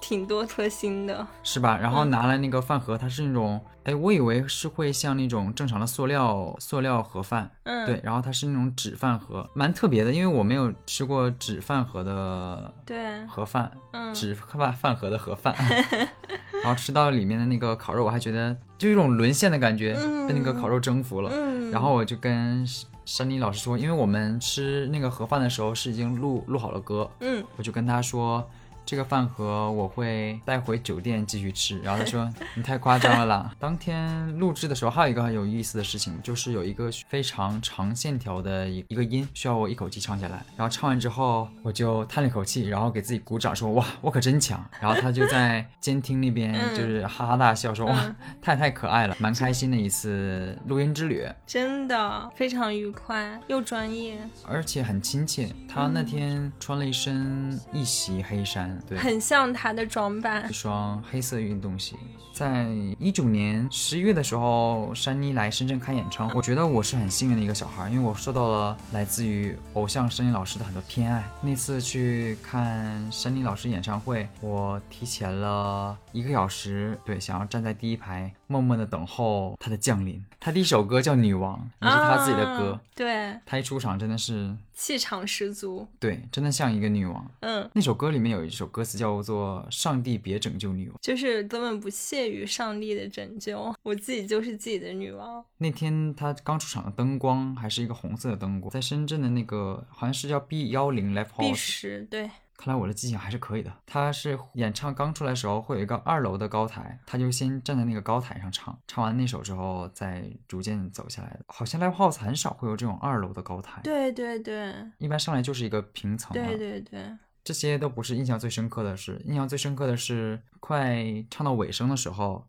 [0.00, 1.26] 挺多颗星的。
[1.42, 1.78] 是吧？
[1.80, 15.54] 然后嗯拿来那个饭盒，它是那种，哎，我以为是会像那种正常的塑料塑料盒饭，嗯，对，然后它是那种纸饭盒，蛮特别的，因为我没有吃过纸饭盒的对，盒饭，嗯，纸饭饭盒的盒饭，
[16.64, 19.94] 然后吃到里面的那个烤肉，我还觉得就有一种沦陷的感觉，
[20.26, 21.30] 被那个烤肉征服了。
[21.32, 22.66] 嗯，然后我就跟
[23.04, 28.50] 山林老师说，因为我们吃那个盒饭的时候是已经录录好了歌，嗯，我就跟他说，
[28.86, 31.78] 这个饭盒我会带回酒店继续吃。
[31.80, 33.52] 然后他说你太夸张了啦。
[33.58, 40.42] 当天录制的时候还有一个很有意思的事情，就是有一个非常长线条的一一个音需要我一口气唱下来。
[40.56, 44.64] 然后唱完之后我就叹了一口气，然后给自己鼓掌说哇我可真强。
[44.80, 51.26] 然后他就在监听那边嗯就是哈哈大笑说哇嗯太太可爱了，蛮开心的一次录音之旅。
[51.44, 55.48] 真的非常愉快又专业，而且很亲切。
[55.68, 60.52] 他那天穿了一身一袭黑衫，对，很像他的装扮一。
[60.52, 61.96] 双黑色运动鞋。
[62.32, 62.66] 在
[62.98, 71.24] 一九年十一月的时候，珊妮来深圳开演唱会，我觉得我是很幸运的一个小孩，因为我受到了来自于偶像珊妮老师的很多偏爱。
[71.40, 80.22] 那次去看珊妮老师演唱会，我提前了一个小时，对，想要站在第一排，默默的等候她的降临。
[80.38, 82.80] 他第一首歌叫《女王》，也是她自己的歌啊。
[82.94, 85.88] 对，她一出场真的是气场十足。
[85.98, 87.28] 对，真的像一个女王。
[87.40, 95.42] 嗯，那首歌里面有一首歌词叫做“上帝别拯救女王就是根本不屑于上帝的拯救，我自己就是自己的女王。”。
[95.56, 101.56] 那天他刚出场的灯光还是一个红色的灯光，在深圳的那个好像是叫 B 幺零 Live B House。
[101.56, 103.72] 十对，看来我的记性还是可以的。
[103.84, 111.40] 他是演唱刚出来的时候会有一个二楼的高台，他就先站在那个高台上唱，唱完那首之后再逐渐走下来的。
[111.48, 116.46] 好像 Live House 很少会有这种二楼的高台，对对对一般上来就是一个平层嘛。
[116.48, 122.46] 对对对，这些都不是印象最深刻的事，印象最深刻的是快唱到尾声的时候，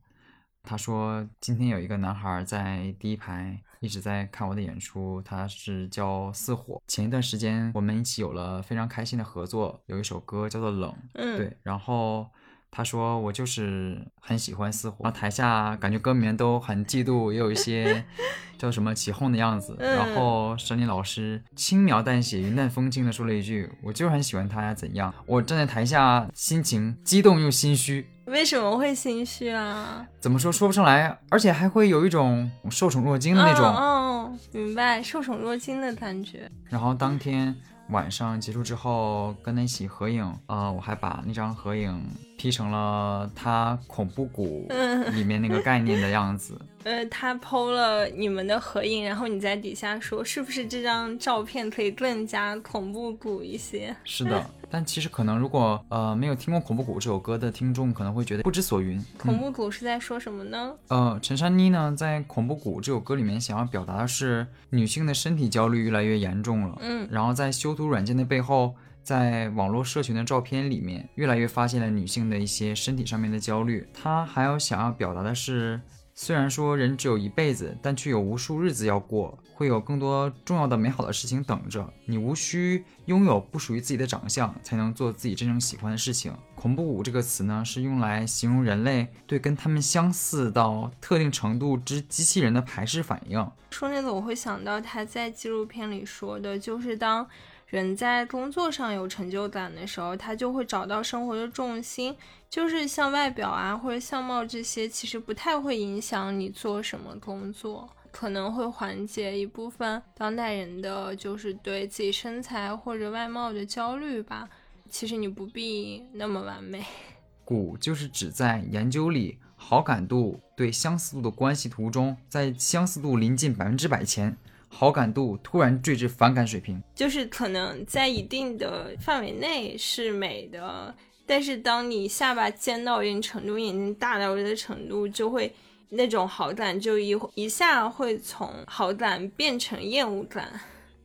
[0.63, 6.81] 他说今天有一个男孩在第一排一直在看我的演出，他是叫似火。
[6.87, 12.27] 前一段时间我们一起有了非常开心的合作，有一首歌叫做《冷》，嗯，对，然后。
[12.69, 18.05] 他说：“我就是很喜欢似火。”然后台下感觉歌迷们都很嫉妒，也有一些
[18.59, 19.73] 叫什么起哄的样子。
[19.79, 30.05] 嗯然后沈林老师轻描淡写、云淡风轻的说了一句：“我就是很喜欢他呀，怎样？”我站在台下，心情激动又心虚，为什么会心虚啊？
[30.19, 33.65] 怎么说说不上来，而且还会有一种受宠若惊的那种。
[33.65, 36.49] 嗯嗯，明白，受宠若惊的感觉。
[36.65, 37.55] 然后当天
[37.89, 42.03] 晚上结束之后，跟他一起合影，呃，我还把那张合影
[42.37, 46.59] P 成了他恐怖谷嗯里面那个概念的样子。
[46.83, 53.95] 呃，他 PO 了你们的合影，然后你在底下说，是不是这张照片可以更加恐怖谷一些？
[54.03, 59.03] 是的，但其实可能如果呃没有听过《恐怖谷》这首歌的听众，可能会觉得不知所云。
[59.17, 60.73] 恐怖谷是在说什么呢？
[60.89, 66.77] 呃，陈珊妮呢，在《恐怖谷》这首歌里面想要表达的是女性的身体焦虑越来越严重了。
[66.81, 73.87] 嗯然后在修图软件的背后，在网络社群的照片里面，越来越发现了女性的一些身体上面的焦虑。
[73.93, 75.79] 她还有想要表达的是，
[76.19, 82.17] 虽然说人只有一辈子，但却有无数日子要过，会有更多重要的美好的事情等着你。
[82.17, 86.33] 无需拥有不属于自己的长相，才能做自己真正喜欢的事情。
[86.55, 93.47] 恐怖谷这个词呢，是用来形容人类对跟他们相似到特定程度之机器人的排斥反应。
[93.69, 97.27] 说那个我会想到他在纪录片里说的，就是当
[97.67, 102.15] 人在工作上有成就感的时候，他就会找到生活的重心，
[102.49, 114.47] 就是像外表啊或者相貌这些，其实不太会影响你做什么工作，可能会缓解一部分当代人的就是对自己身材或者外貌的焦虑吧。
[114.89, 116.83] 其实你不必那么完美。
[117.43, 124.35] 谷就是指在研究里好感度对相似度的关系图中，在相似度临近百分之百前，
[124.69, 126.81] 好感度突然坠至反感水平。
[126.95, 130.95] 就是可能在一定的范围内是美的，
[131.27, 135.53] 但是当你下巴尖到一定程度，眼睛大到一定程度，就会
[135.89, 140.59] 那种好感就一一下会从好感变成厌恶感。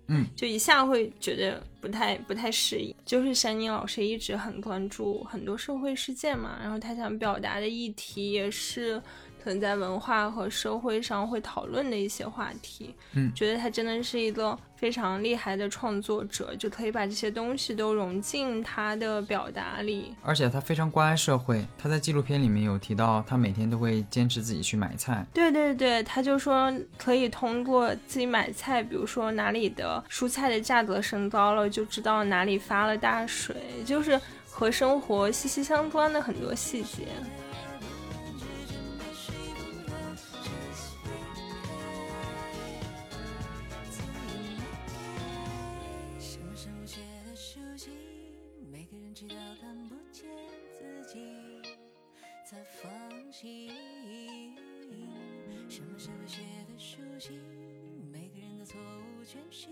[0.08, 2.94] 嗯， 就一下会觉得不太不太适应。
[3.04, 9.02] 就是山妮老师一直很关注很多社会事件嘛，然后他想表达的议题也是
[9.42, 12.94] 可能在文化和社会上会讨论的一些话题。
[13.14, 20.14] 嗯觉得他真的是一个非常厉害的创作者，就可以把这些东西都融进他的表达里。
[20.22, 25.24] 而且他非常关爱社会，他在纪录片里面有提到，他每天都会坚持自己去买菜。
[25.32, 37.06] 对对对，他就说可以通过自己买菜，比如说哪里的蔬菜的价格升高了，就知道哪里发了大水，就是和生活息息相关的很多细节。
[53.42, 53.72] 弃。
[55.68, 57.40] 什么是无邪的属性？
[58.12, 59.66] 每个人的错误全是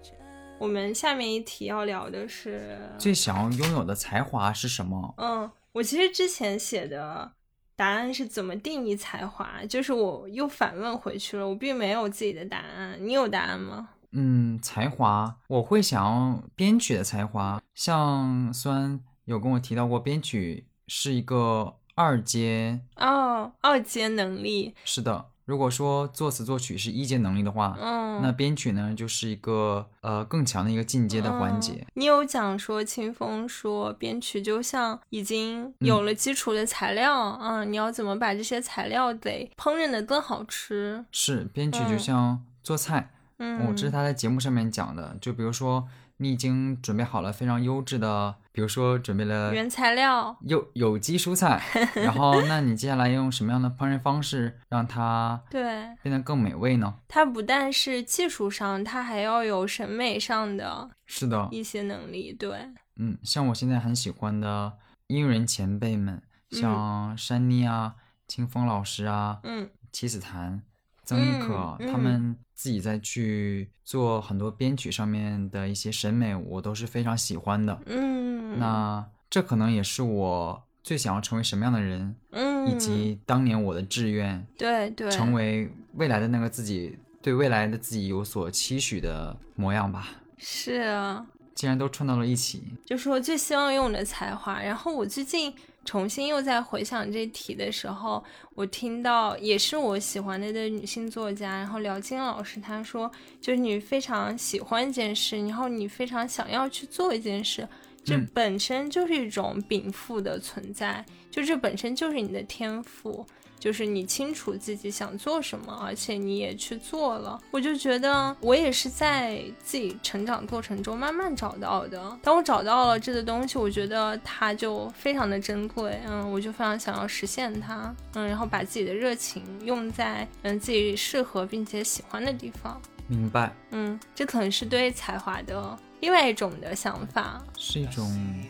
[0.00, 0.12] 这。
[0.60, 5.12] 我们下面一题要聊的是，最想要拥有的才华是什么？
[5.18, 7.32] 嗯，我其实之前写的
[7.74, 13.88] 答案是怎么定义才华，就是我又反问回去了，我并没有自己的答案，你有答案吗？
[14.12, 17.60] 嗯，才华，我会想要编曲的才华。
[17.74, 25.26] 像虽然有跟我提到过，编曲是一个二阶，哦，二阶能力，是的。
[25.46, 31.72] 如果说作词作曲是一阶能力的话，嗯，那编曲呢就是一个呃更强的一个进阶的环节。
[31.74, 41.04] 嗯你有讲说，清风说编曲就像已经有了基础的材料，嗯你要怎么把这些材料得烹饪的更好吃？
[41.12, 45.16] 是编曲就嗯像做菜，嗯，哦，这是他在节目上面讲的。
[45.20, 51.62] 就比如说你已经准备好了非常优质的，比如说准备了原材料，有有机蔬菜，
[51.94, 55.62] 然后那你接下来用什么样的烹饪方式让它对，
[56.02, 56.94] 变得更美味呢？
[57.06, 62.32] 它不但是技术上，它还要有审美上的是的，一些能力。
[62.32, 62.50] 对，
[62.96, 64.72] 嗯，像我现在很喜欢的
[65.08, 70.62] 音乐人前辈们，像山妮啊、清风老师啊、嗯七子檀、
[71.06, 77.80] 曾轶可，他们自己在去做很多编曲上面的一些审美，我都是非常喜欢的。
[77.86, 90.08] 嗯，那这可能也是我最想要成为什么样的人，嗯，以及当年我的志愿，对对，成为未来的那个自己，对未来的自己有所期许的模样吧。
[90.36, 91.24] 是啊。
[91.54, 94.60] 既然都串到了一起，就是我最希望用的才华。
[94.60, 95.54] 然后我最近
[95.86, 98.22] 重新又在回想这题的时候，
[98.54, 103.10] 我听到也是我喜欢的的女性作家，然后廖金老师她说，
[103.40, 107.66] 就是你非常喜欢一件事，然后你非常想要去做一件事，
[108.04, 113.24] 这嗯本身就是一种禀赋的存在，就这本身就是你的天赋。
[113.58, 122.18] 就是你清楚自己想做什么，而且你也去做了，我就觉得我也是在自己成长过程中慢慢找到的。
[122.22, 138.06] 当我找到了这个东西，我觉得它就非常的珍贵，嗯，我就非常想要实现它，嗯，然后把自己的热情用在嗯自己适合并且喜欢的地方，明白嗯，这可能是对才华的另外一种的想法，是一种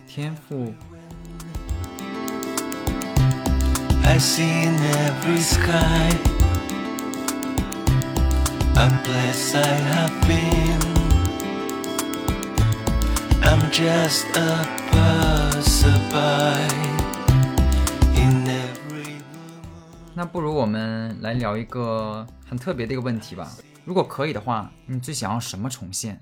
[0.06, 0.74] 天赋。
[4.08, 6.10] I see in every sky
[8.74, 10.80] I'm blessed I have been.
[13.42, 16.16] I'm just a passerby
[18.14, 19.22] in every moon.
[20.14, 23.50] 那不如我们来聊一个很特别的一个问题吧。
[23.84, 26.20] 如果可以的话，你最想要什么重现？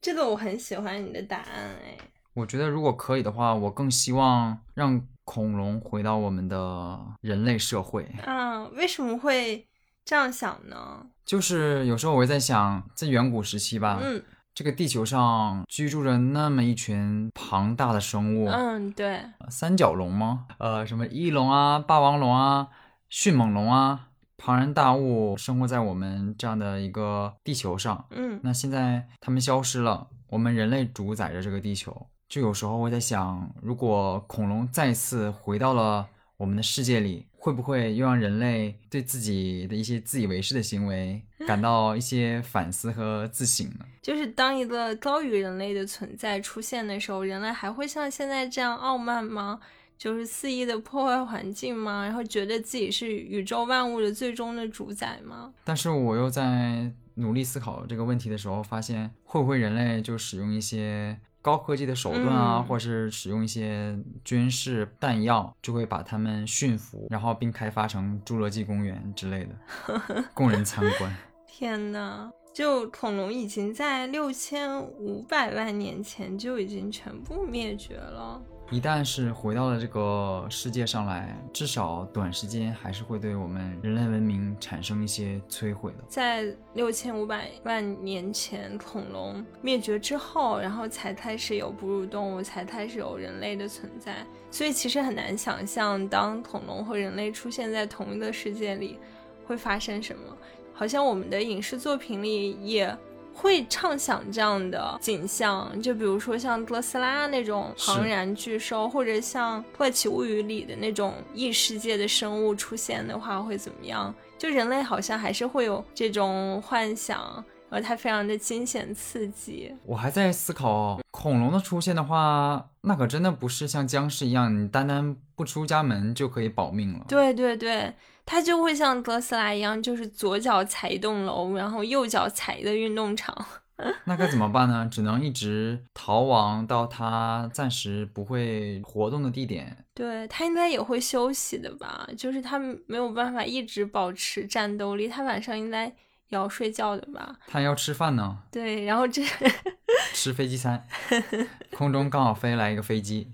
[0.00, 1.98] 这个我很喜欢你的答案哎。
[2.34, 8.04] 我觉得如果可以的话，我更希望让恐龙回到我们的人类社会。
[8.24, 9.66] 啊，为什么会
[10.04, 11.04] 这样想呢？
[11.26, 14.22] 就是有时候我会在想，在远古时期吧，嗯
[14.54, 19.20] 这个地球上居住着那么一群庞大的生物，嗯，对，
[19.50, 20.46] 三角龙吗？
[20.58, 22.68] 呃，什么翼龙啊、霸王龙啊、
[23.10, 24.08] 迅猛龙啊，
[24.38, 28.06] 庞然大物生活在我们这样的一个地球上。
[28.10, 32.06] 嗯那现在它们消失了，我们人类主宰着这个地球。
[32.28, 43.86] 就有时候我在想，如果恐龙再次回到了我们的世界里，会不会又让人类对自己的一些自以为是的行为 感到一些反思和自省呢？
[44.02, 49.60] 就是当一个高于人类的存在出现的时候，人类还会像现在这样傲慢吗？
[49.96, 52.04] 就是肆意的破坏环境吗？
[52.04, 55.54] 然后觉得自己是宇宙万物的最终的主宰吗？
[55.64, 71.16] 但是我又在努力思考这个问题的时候，发现会不会人类就使用一些高科技的手段啊，嗯或是使用一些军事弹药，就会把他们驯服，然后并开发成侏罗纪公园之类的， 供人参观。
[71.46, 78.42] 天呐，就恐龙已经在六千五百万年前就已经全部灭绝了。
[78.70, 85.98] 一旦是回到了这个世界上来，至少短时间还是会对我们人类文明产生一些摧毁的。
[86.08, 86.44] 在
[86.74, 94.16] 六千五百万年前，恐龙灭绝之后，然后才开始有哺乳动物，才开始有人类的存在。
[94.50, 98.98] 所以其实很难想象，当恐龙和人类出现在同一个世界里，
[99.46, 100.36] 会发生什么。
[100.72, 102.94] 好像我们的影视作品里也
[103.36, 114.12] 会畅想这样的景象，就比如说像哥斯拉那种庞然巨兽，或者像《怪奇物语》里的那种异世界的生物出现的话，会怎么样？
[114.38, 119.74] 就人类好像还是会有这种幻想，然后它非常的惊险刺激。
[119.84, 127.04] 我还在思考，恐龙的出现的话，那可真的不是像僵尸一样，你单单不出家门就可以保命了。
[127.06, 127.92] 对对对，
[128.26, 133.46] 它就会像哥斯拉一样，就是左脚踩一栋楼，然后右脚踩一个运动场。
[134.04, 134.88] 那该怎么办呢？
[134.90, 139.84] 只能一直逃亡到他暂时不会活动的地点。
[139.94, 142.08] 对，他应该也会休息的吧？
[142.16, 145.92] 就是他没有办法一直保持战斗力，他晚上应该也
[146.30, 147.36] 要睡觉的吧？
[147.46, 149.22] 他要吃饭呢，对，然后这
[150.14, 150.82] 吃飞机餐。
[151.76, 153.30] 空中刚好飞来一个飞机，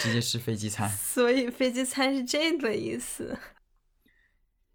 [0.00, 3.38] 直接吃飞机餐，所以飞机餐是这个意思。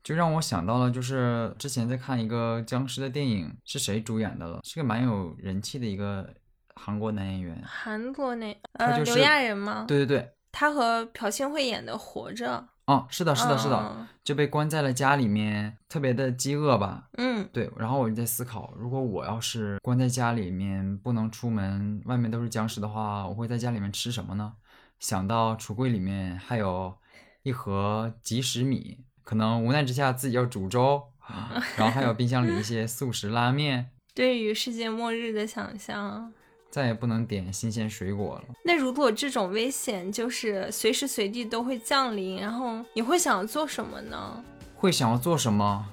[0.08, 4.62] 就让我想到了，就是之前在看一个僵尸的电影，是谁主演的了？
[4.64, 6.34] 是个蛮有人气的一个
[6.76, 7.62] 韩国男演员。
[7.66, 9.84] 韩国那呃、就是刘亚仁吗？
[9.86, 17.10] 对对对，他和朴信惠演的《活着哦，是的，》，是的，是的，嗯就被关在了家里面，特别的饥饿吧。
[17.18, 24.54] 嗯，对，然后我就在思考，如果我要是关在家里面不能出门，外面都是僵尸的话，我会在家里面吃什么呢？
[25.02, 26.98] 想到橱柜里面还有
[27.44, 31.04] 一盒即食米，可能无奈之下自己要煮粥，
[31.76, 36.32] 然后还有冰箱里一些速食拉面， 对于世界末日的想象。
[36.70, 38.56] 再也不能点新鲜水果了。
[38.64, 44.44] 那如果这种危险就是随时随地都会降临，然后你会想要做什么呢？
[44.76, 45.86] 会想要做什么？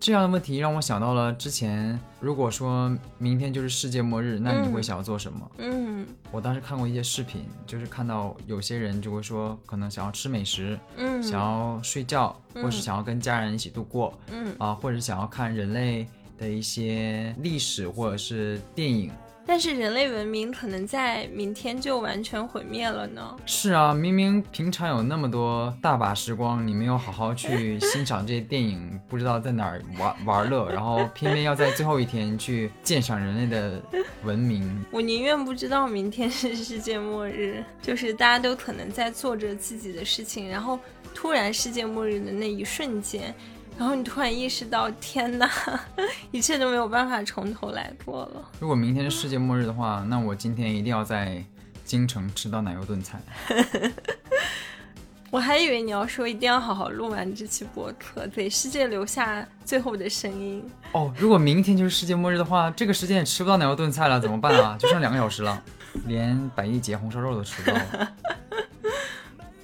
[0.00, 5.50] 这样的问题让我想到了之前，如果说明天就是世界末日，那你会嗯想要做什么？
[5.58, 16.06] 嗯我当时看过一些视频，就是看到有些人就会说，可能想要吃美食，嗯，想要睡觉，嗯或是想要跟家人一起度过嗯，啊，或者想要看人类
[16.38, 19.10] 的一些历史或者是电影。
[19.48, 23.34] 但是人类文明可能在明天就完全毁灭了呢。
[23.46, 33.82] 是啊，明明平常有那么多大把时光，你没有好好去欣赏这些电影，不知道在哪儿玩玩乐， 然后偏偏要在最后一天去鉴赏人类的
[34.22, 34.84] 文明。
[34.90, 40.78] 我宁愿不知道明天是世界末日，就是大家都可能在做着自己的事情，然后
[41.14, 43.34] 突然世界末日的那一瞬间，
[43.78, 45.48] 然后你突然意识到，天哪，
[46.32, 48.50] 一切都没有办法从头来过了。
[48.58, 51.42] 如果明天是世界末日的话，那我今天一定要在
[51.84, 53.22] 京城吃到奶油炖菜。
[55.30, 60.64] 我还以为你要说一定要好好录完这期播客，给世界留下最后的声音。
[60.92, 64.76] 哦，如果明天就是世界末日的话，这个时间也吃不到奶油炖菜了，怎么办啊？
[64.80, 65.62] 就剩两个小时了，
[66.06, 68.12] 连百亿节红烧肉都吃不到了，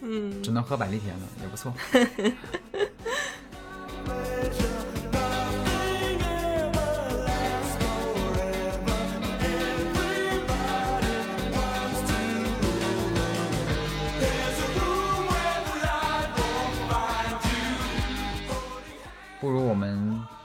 [0.03, 1.73] 嗯， 只能喝百利甜了，也不错。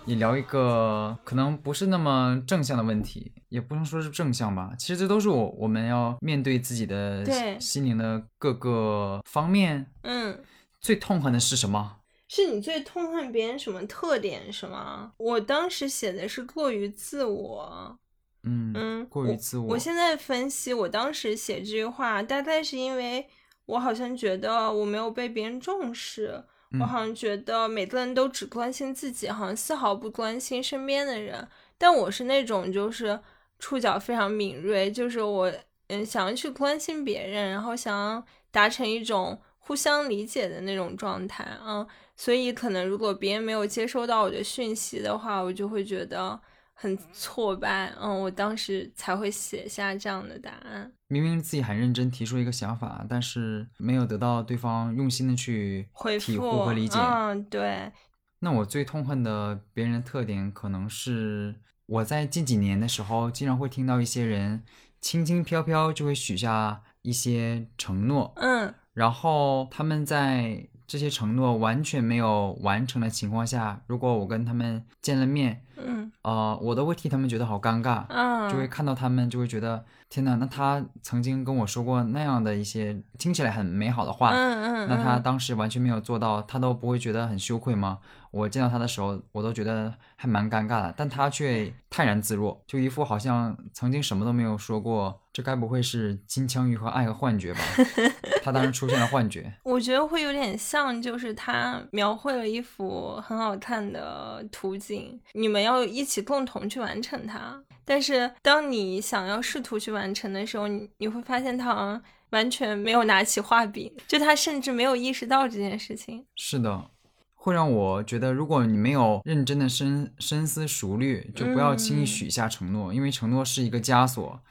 [0.05, 4.71] 也聊一个可能不是那么正向的问题，也不能说是正向吧。
[4.77, 9.91] 其实这都是我我们要面对自己的对心灵的各个方面。
[10.03, 10.43] 嗯，
[10.81, 11.97] 最痛恨的是什么？
[12.27, 15.13] 是你最痛恨别人什么特点是吗？
[15.17, 17.99] 我当时写的是过于自我。
[18.43, 19.73] 嗯嗯，过于自我。
[19.73, 23.27] 我现在分析，我当时写这句话，大概是因为
[23.65, 26.45] 我好像觉得我没有被别人重视，嗯
[26.79, 31.47] 我好像觉得每个人都只关心自己，好像丝毫不关心身边的人。
[31.77, 33.19] 但我是那种就是
[33.57, 35.51] 触角非常敏锐，就是我
[35.87, 41.87] 嗯想要去关心别人，然后想要达成一种互相理解的那种状态啊。
[42.15, 46.39] 所以可能如果别人没有接收到我的讯息的话，我就会觉得。
[46.81, 50.89] 很挫败，嗯，我当时才会写下这样的答案。
[51.09, 56.97] 明明自己很认真提出一个想法，但是没有得到对方用心的去回体复会和理解。
[56.99, 57.91] 嗯，对，
[58.39, 61.55] 那我最痛恨的别人的特点，可能是
[61.87, 64.63] 我在近几年的时候，经常会听到一些人
[65.01, 87.99] 轻轻飘飘就会许下一些承诺，嗯然后他们在这些承诺完全没有完成的情况下，如果我跟他们见了面，嗯呃，我都会替他们觉得好尴尬，嗯，就会看到他们就会觉得天呐，那他曾经跟我说过那样的一些听起来很美好的话，嗯嗯，那他嗯当时完全没有做到，他都不会觉得很羞愧吗？
[88.31, 95.21] 我见到他的时候，我都觉得还蛮尴尬的，但他却泰然自若，就一副好像曾经什么都没有说过。
[95.39, 97.61] 这该不会是金枪鱼和爱和幻觉吧？
[98.43, 99.49] 他当时出现了幻觉。
[99.63, 107.57] 我觉得会有点像，就是他描绘了一幅很好看的图景，你们要一起共同去完成它。
[107.85, 116.25] 但是当你想要试图去完成的时候，你你会发现他好像完全没有拿起画笔，就他甚至没有意识到这件事情。
[116.35, 116.89] 是的，
[117.33, 124.41] 会让我觉得，如果你没有认真的深深思熟虑，就不要轻易嗯许下承诺，因为承诺是一个枷锁。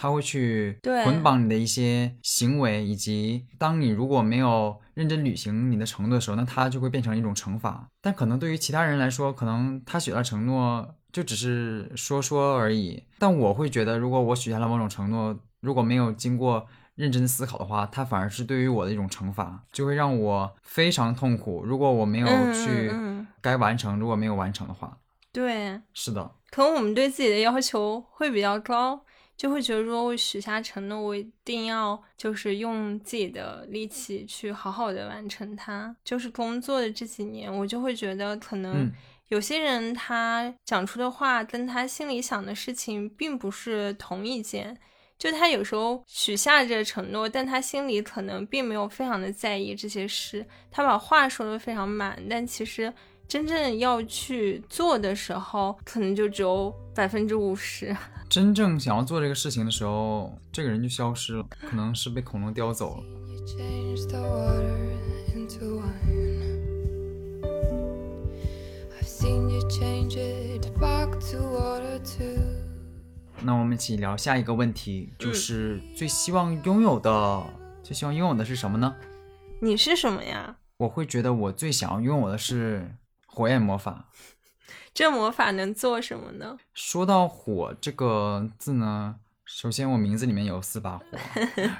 [0.00, 7.88] 它会去捆绑你的一些行为，以及当你如果没有认真履行你的承诺的时候，那他就会变成一种惩罚。
[8.00, 13.02] 但可能对于其他人来说，可能他许了承诺就只是说说而已。
[13.18, 21.64] 但我会觉得，如果我许下了某种承诺，如果没有经过认真思考的话，它反而是对于我的一种惩罚，就会让我非常痛苦。
[21.64, 22.92] 如果我没有嗯去
[23.40, 24.98] 该完成，如果没有完成的话，
[25.32, 29.04] 对，是的，可能我们对自己的要求会比较高，
[29.38, 35.94] 就会觉得说我许下承诺，我一定要就是用自己的力气去好好的完成它。
[36.04, 38.92] 就是工作的这几年，我就会觉得可能嗯
[39.28, 44.76] 有些人他讲出的话跟他心里想的事情并不是同一件。
[45.16, 52.92] 就他有时候许下这承诺，但他心里可能并没有非常的在意这些事，他把话说的非常满，但其实
[53.28, 57.94] 真正要去做的时候，可能就只有百分之五十。
[58.26, 63.02] 真正想要做这个事情的时候，这个人就消失了，可能是被恐龙叼走了。
[73.42, 77.44] 那我们一起聊下一个问题，就是最希望拥有的，
[77.82, 78.96] 最希望拥有的是什么呢？
[79.60, 80.56] 你是什么呀？
[80.78, 82.94] 我会觉得我最想要拥有的是
[83.38, 84.08] 火焰魔法。
[84.92, 86.58] 这魔法能做什么呢？
[86.74, 89.14] 说到火这个字呢，
[89.44, 91.04] 首先我名字里面有四把火，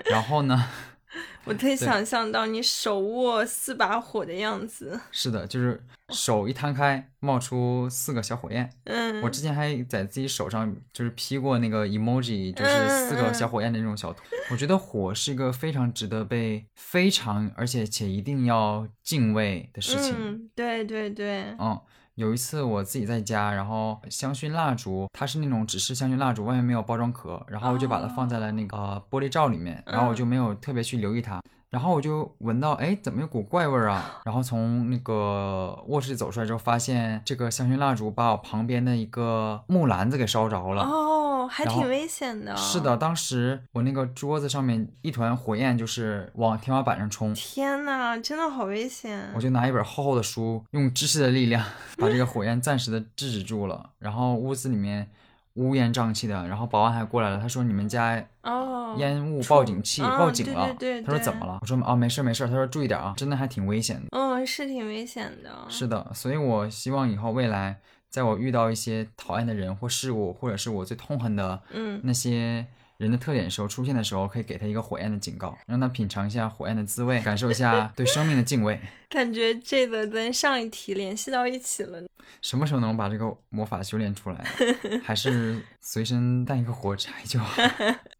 [0.09, 0.68] 然后呢，
[1.44, 5.00] 我可以想象到你手握四把火的样子。
[5.11, 8.70] 是的，就是手一摊开，冒出四个小火焰。
[8.84, 14.22] 嗯，我之前还在自己手上就是 P 过那个 emoji，就是四个小火焰的那种小图。
[14.50, 20.14] 我觉得火是一个非常值得被非常而且且一定要敬畏的事情。
[20.18, 21.80] 嗯，对对对，嗯，
[22.19, 31.41] 有一次我自己在家，然后香薰蜡烛，它是那种只是香薰蜡烛，外面没有包装壳，然后我就把它放在了那个、呃玻璃罩里面，然后我就没有特别去留意它。
[31.71, 34.21] 然后我就闻到，哎，怎么有股怪味儿啊？
[34.25, 40.83] 然后从那个卧室走出来之后，发现这个香薰蜡烛把我旁边的一个木篮子给烧着了。
[40.83, 42.57] 哦，还挺危险的。
[42.57, 49.31] 是的，，当时我那个桌子上面一团火焰就是往天花板上冲，天呐，真的好危险。
[49.35, 51.62] 我就拿一本厚厚的书，用知识的力量
[51.99, 53.91] 把这个火焰暂时的制止住了。
[53.99, 55.11] 然后屋子里面
[55.59, 60.66] 乌烟瘴气的，然后保安还过来了，他说你们家哦，烟雾报警器嗯报警了。
[60.78, 61.59] 对对对对他说怎么了？
[61.61, 62.46] 我说啊没事没事。
[62.46, 64.06] 他说注意点啊，真的还挺危险的。
[64.12, 65.50] 嗯，是挺危险的。
[65.68, 72.66] 是的，所以我希望以后未来，在我遇到一些讨厌的人或事物，或者是我最痛恨的嗯那些
[72.99, 78.80] 人的特点的时候出现的时候，可以给他一个火焰的警告，让他品尝一下火焰的滋味，感受一下 对生命的敬畏。
[79.09, 82.03] 感觉这个跟上一题联系到一起了。
[82.42, 84.44] 什么时候能把这个魔法修炼出来？
[85.03, 87.62] 还是随身带一个火柴就好？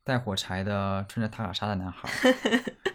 [0.05, 2.09] 带火柴的穿着塔卡莎的男孩，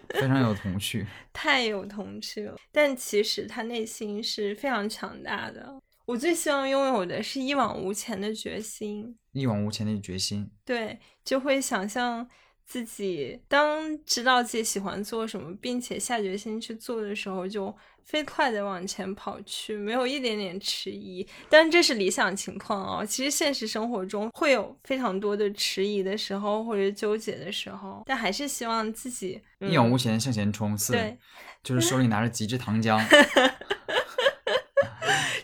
[0.09, 1.05] 非常有童趣。
[1.33, 5.81] 太有童趣了，但其实他内心是非常强大的。
[6.05, 10.49] 我最希望拥有的是一往无前的决心，一往无前的决心。
[10.65, 12.27] 对，就会想象
[12.65, 17.73] 自己当知道自己喜欢做什么，并且下决心去做的时候，就
[18.03, 21.25] 飞快的往前跑去，没有一点点迟疑。
[21.49, 31.17] 但这是理想情况哦，其实现实生活中会有非常多的迟疑的时候或者纠结的时候，但还是希望自己、嗯、一往无前向前冲刺，对，
[31.63, 32.99] 就是手里拿着极致糖浆，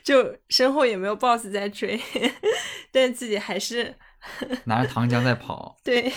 [0.09, 2.01] 就身后也没有 BOSS 在追，
[2.91, 3.95] 但自己还是
[4.63, 5.77] 拿着糖浆在跑。
[5.85, 6.11] 对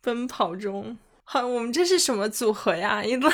[0.00, 0.96] 奔跑中。
[1.24, 3.02] 好，我们这是什么组合呀？
[3.02, 3.28] 一个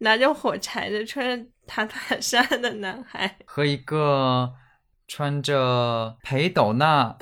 [0.00, 4.52] 拿着火柴的、穿着塔塔衫的男孩，和一个
[5.08, 7.16] 穿着裴斗娜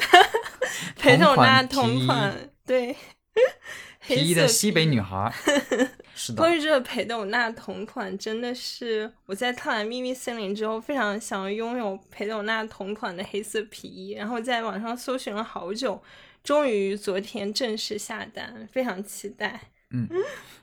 [0.96, 2.96] 裴斗娜同同款，对，
[4.00, 5.32] 黑皮衣的西北女孩。
[6.18, 16.02] 是的关，于这个裴斗娜同款，真的是我在看完《秘密森林》之后，非常想要拥有裴斗娜同款的黑色皮衣，然后在网上搜寻了好久，
[16.42, 19.60] 终于昨天正式下单，非常期待。
[19.90, 20.08] 嗯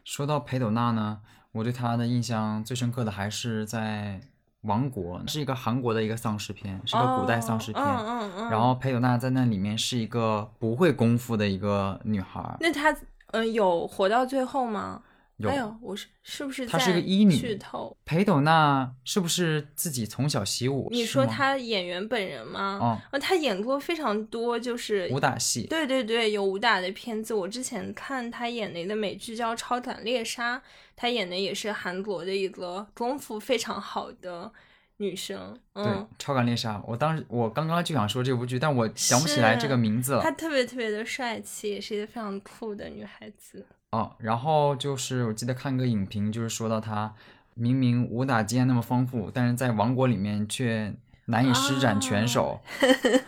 [0.03, 1.21] 说到裴斗娜呢，
[1.53, 4.19] 我对她的印象最深刻的还是在
[4.67, 7.81] 《王国》，是一个韩国的一个丧尸片，是个古代丧尸片。
[7.81, 8.49] 哦嗯嗯嗯。
[8.49, 15.01] 然后裴斗娜在那里面是一个不会功夫的一个女孩儿，那她嗯、呃有活到最后吗？
[15.37, 17.95] 有哎呦，我是是不是她在是个医女剧透？
[18.05, 20.87] 裴斗娜是不是自己从小习武？
[20.91, 22.79] 你说她演员本人吗？
[22.81, 27.33] 哦，啊，她演过非常多，就是武打戏，对对对，有武打的片子。
[27.33, 30.57] 我之前看她演的一个美剧叫《超短猎杀》，
[30.95, 34.49] 她演的也是韩国的一个功夫非常好的
[34.97, 35.53] 女生。
[35.73, 36.75] 对嗯，，《超感猎杀》。
[36.87, 40.31] 我当时我刚刚就想说这部剧，但我想不起来这个名字了她。
[40.31, 43.65] 特别特别的帅气，也是一个非常酷的女孩子。
[43.95, 47.13] 哦，然后就是我记得看个影评，就是说到他
[47.53, 50.93] 明明武打经验那么丰富，但是在王国里面却
[51.27, 52.59] 难以施展拳手，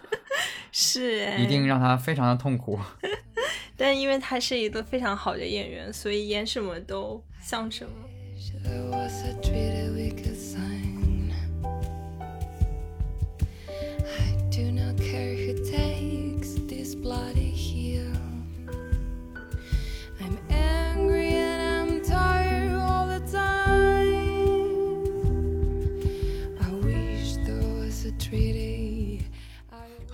[0.74, 2.78] 是哎，一定让他非常的痛苦。
[3.78, 7.92] 但因为他是一个非常好的演员，所以演什么都像什么。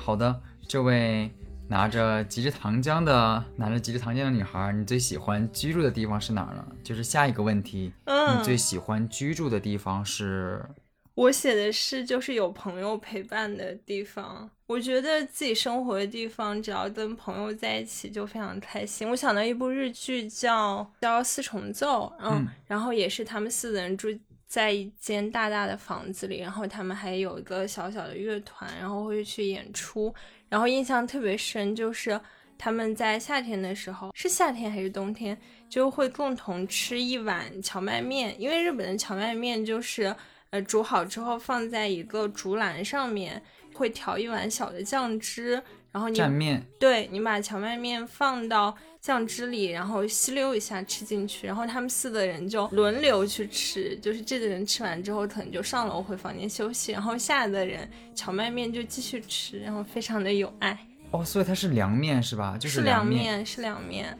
[0.03, 0.37] 好的，
[0.67, 1.31] 这位
[1.69, 6.67] 拿着极致糖浆的拿着极致糖浆的女孩，你最喜欢居住的地方是哪儿呢？
[6.83, 10.61] 就是下一个问题，嗯你最喜欢居住的地方是？
[11.15, 19.09] 我写的是就是有朋友陪伴的地方，我觉得自己生活的地方，只要跟朋友在一起就非常开心。
[19.09, 24.09] 我想到一部日剧叫叫《四重奏》，嗯，嗯然后也是他们四个人住
[24.53, 30.13] 在一间大大的房子里，然后他们还有一个小小的乐团，然后会去演出，
[30.47, 32.21] 然后印象特别深就是。
[32.55, 35.35] 他们在夏天的时候，是夏天还是冬天，
[35.67, 40.15] 就会共同吃一碗荞麦面，因为日本的荞麦面就是
[40.51, 43.41] 呃煮好之后放在一个竹篮上面，
[43.73, 45.61] 会调一碗小的酱汁，
[45.93, 60.75] 然后你蘸面，对你把荞麦面放到酱汁里，然后吸溜一下吃进去，然后他们四个人就轮流去吃，就是这个人吃完之后可能就上楼回房间休息，然后下的人荞麦面就继续吃，然后非常的有爱，
[61.11, 62.57] 哦，所以它是凉面是吧？
[62.59, 63.23] 就是凉面。
[63.23, 64.17] 面是凉面，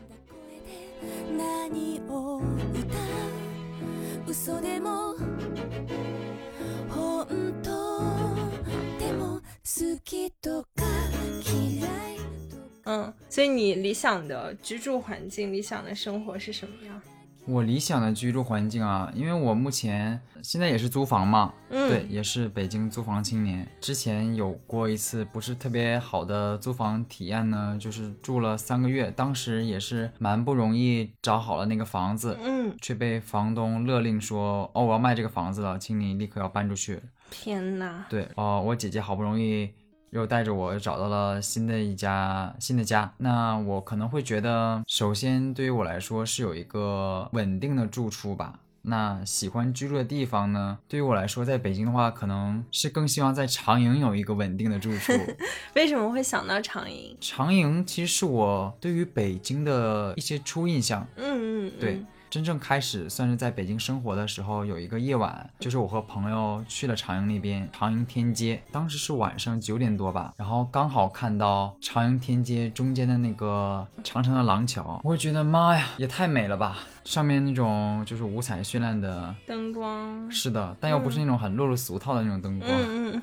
[11.42, 17.00] 何を歌う嘘でも本当でも好きとか嫌いとか嗯，所以你理想的居住环境、理想的生活是什么样？
[17.46, 23.66] 我理想的居住环境啊，因为我目前现在也是租房嘛，嗯对，也是北京租房青年。
[23.80, 37.00] 之前有过一次不是特别好的租房体验呢，就是住了三个月，当时也是蛮不容易找好了那个房子，嗯，却被房东勒令说，哦，我要卖这个房子了，请你立刻要搬出去。
[37.30, 39.70] 天呐，对，哦，我姐姐好不容易
[40.13, 50.77] 又带着我找到了新的一家新的家，那我可能会觉得，首先对于我来说是有一个稳定的住处吧，那喜欢居住的地方呢？
[50.87, 55.11] 对于我来说，在北京的话，可能是更希望在长营有一个稳定的住处。
[55.73, 57.17] 为什么会想到长营？
[57.19, 61.07] 长营其实是我对于北京的一些初印象。
[61.15, 76.79] 嗯嗯，对嗯，真正开始算是在北京生活的时候，有一个夜晚，就是我和朋友去了长营那边，长营天街，当时是晚上九点多吧，然后刚好看到长营天街中间的那个长长的廊桥，我会觉得妈呀，也太美了吧！
[77.03, 82.71] 上面那种就是五彩绚烂的，灯光，是的，但又不是那种很落入俗套的那种灯光。
[82.71, 83.21] 嗯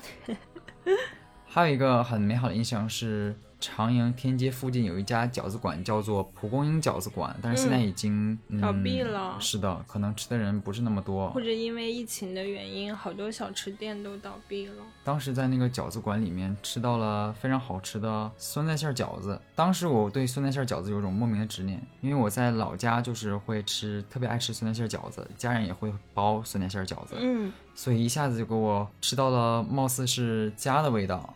[0.85, 0.97] 嗯
[1.53, 11.39] 还有一个很美好的印象是，长阳天街附近有一家饺子馆，叫做蒲公英饺子馆，但是现在已经、嗯倒闭了是的，可能吃的人不是那么多或。
[11.39, 14.73] 者因为疫情的原因，好多小吃店都倒闭了。
[15.03, 19.39] 当时在那个饺子馆里面吃到了非常好吃的酸菜馅饺子。
[19.55, 31.33] 当时我对酸菜馅饺子有种莫名的执念，因为我在老家就是会吃，特别爱吃酸菜馅饺子，家人也会包酸菜馅饺子，嗯所以一下子就给我吃到了貌似是家的味道。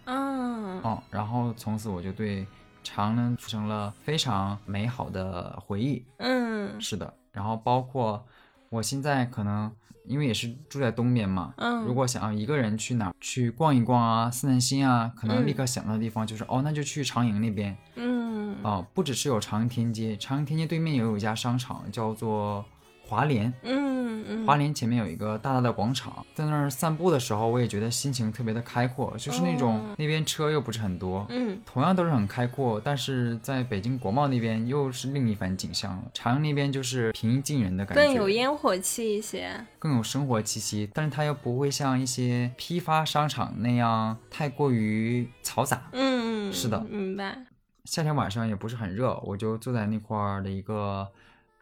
[0.65, 2.45] 啊，哦，然后从此我就对
[2.83, 6.03] 长呢产生了非常美好的回忆。
[6.17, 6.79] 嗯。
[6.81, 8.25] 是的，然后包括
[8.69, 9.71] 我现在可能
[10.05, 15.55] 因为也是住在东边嘛，嗯，如果想要一个人去哪儿去逛一逛啊，散散心啊，可能立嗯。
[15.55, 18.35] 刻想到的地方就是、哦，那就去长营那边嗯。
[18.63, 22.65] 哦、不只是有长营天街，长营天街对面也有一家商场叫做
[23.07, 23.53] 华联。
[23.63, 36.03] 嗯嗯，华联前面有一个大大的广场，在那儿散步的时候，我也觉得心情特别的开阔，就是那种、哦那边车又不是很多，嗯同样都是很开阔，但是在北京国贸那边又是另一番景象了。
[36.13, 39.49] 长营那边就是平易近人的感觉，更有烟火气一些。
[39.77, 45.83] 更有生活气息，但是它又不会像一些批发商场那样太过于嘈杂。
[45.91, 47.37] 嗯，是的明白。
[47.83, 51.07] 夏天晚上也不是很热，我就坐在那块儿的一个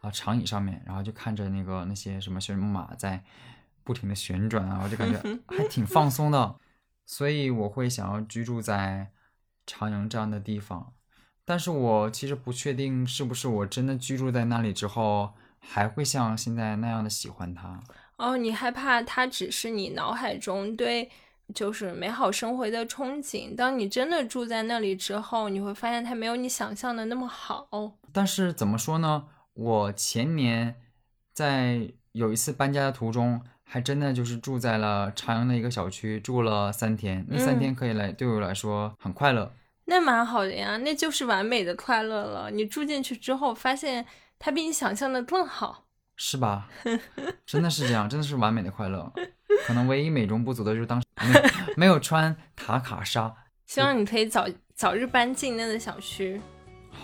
[0.04, 3.24] 啊长椅上面，然后就看着那个那些什么旋转木马在
[3.84, 6.56] 不停的旋转啊，我就感觉 还挺放松的，
[7.06, 9.12] 所以我会想要居住在
[9.66, 10.93] 长阳这样的地方。
[11.45, 17.80] 但是我其实不确定是不是我真的居住在那里之后，还会像现在那样的喜欢它。
[18.18, 21.10] 哦，你害怕它只是你脑海中对
[21.54, 23.56] 就是美好生活的憧憬。
[23.56, 27.68] 当你真的住在那里之后，你会发现它没有你想象的那么好。
[28.14, 29.26] 但是怎么说呢？
[29.54, 30.76] 我前年
[31.32, 37.26] 在有一次搬家的途中，还真的就是住在了朝阳的一个小区，住了三天。
[37.30, 39.51] 那三嗯天可以来、对我来说很快乐。
[39.86, 42.49] 那蛮好的呀，那就是完美的快乐了。
[42.49, 44.06] 你住进去之后，发现
[44.39, 45.86] 它比你想象的更好。
[46.16, 46.70] 是吧？
[47.45, 49.12] 真的是这样，真的是完美的快乐。
[49.66, 51.41] 可能唯一美中不足的就是当时没有
[51.78, 53.36] 没有穿塔卡纱。
[53.66, 56.39] 希望你可以早早日搬进那个小区，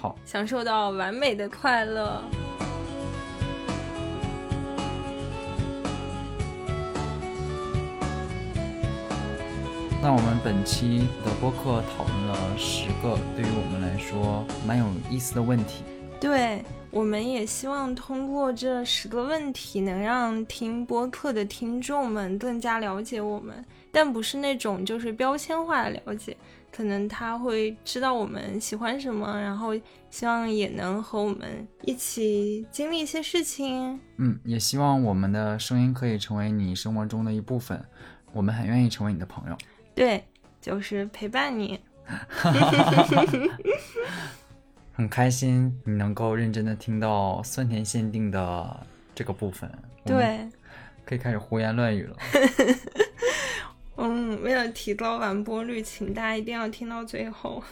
[0.01, 2.23] 好，享受到完美的快乐。
[10.01, 15.83] 那我们本期的播客讨论了十个对于我们来说蛮有意思的问题。
[16.21, 26.37] 对，我们也希望通过这十个问题，能让听播客的听众们更加了解我们，但不是那种就是标签化的了解，
[26.71, 29.73] 可能他会知道我们喜欢什么，然后
[30.09, 33.99] 希望也能和我们一起经历一些事情。
[34.17, 37.83] 嗯，也希望我们的声音可以成为你生活中的一部分，
[38.31, 39.57] 我们很愿意成为你的朋友。
[39.93, 40.23] 对，
[40.61, 41.79] 就是陪伴你。
[44.93, 49.71] 很开心你能够认真的听到酸甜限定的这个部分，
[50.03, 50.49] 对，
[51.05, 52.17] 可以开始胡言乱语了。
[53.99, 57.61] 嗯，为了提高完播率，请大家一定要听到最后。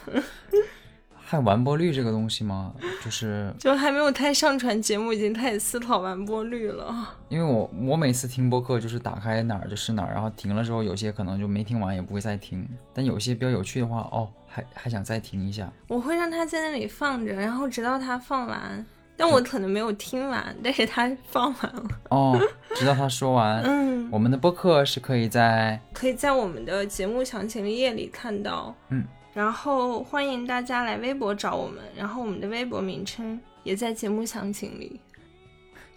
[1.30, 2.74] 还有完播率这个东西吗？
[3.04, 7.16] 就是 就还没有太上传节目，已经开始思考完播率了。
[7.28, 15.70] 因为我我每次听播客就是打开哪儿就是哪儿，然后停了之后有些可能就没听完也不会再听，但有些比较有趣的话，哦，还还想再听一下。
[15.86, 18.86] 我会让它在那里放着，然后直到它放完。
[19.18, 21.84] 但我可能没有听完，但是他放完了。
[22.10, 22.40] 哦，
[22.76, 23.60] 直到他说完。
[23.64, 28.72] 嗯，我们的播客是可以在可以在我们的节目详情页里看到。
[28.90, 29.04] 嗯，
[29.34, 35.00] 然后欢迎大家来微博找我们，然后我们的微博名称也在节目详情里。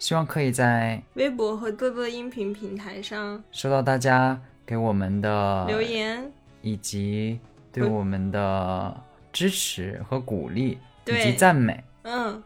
[0.00, 6.28] 希望可以在微博和各个音频平台上收到大家给我们的留言。
[6.60, 7.38] 以及
[7.72, 8.96] 对我们的
[9.32, 11.82] 支持和鼓励以及赞美。
[12.02, 12.42] 嗯，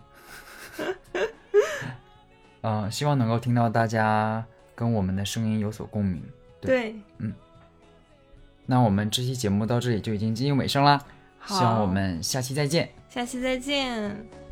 [2.63, 6.23] 嗯、 希望能够听到大家跟我们的声音有所共鸣。
[6.61, 7.31] 对对，
[8.67, 11.01] 那我们这期节目到这里就已经进入尾声啦，
[11.47, 12.91] 希望我们下期再见。
[13.09, 14.46] 下期再见。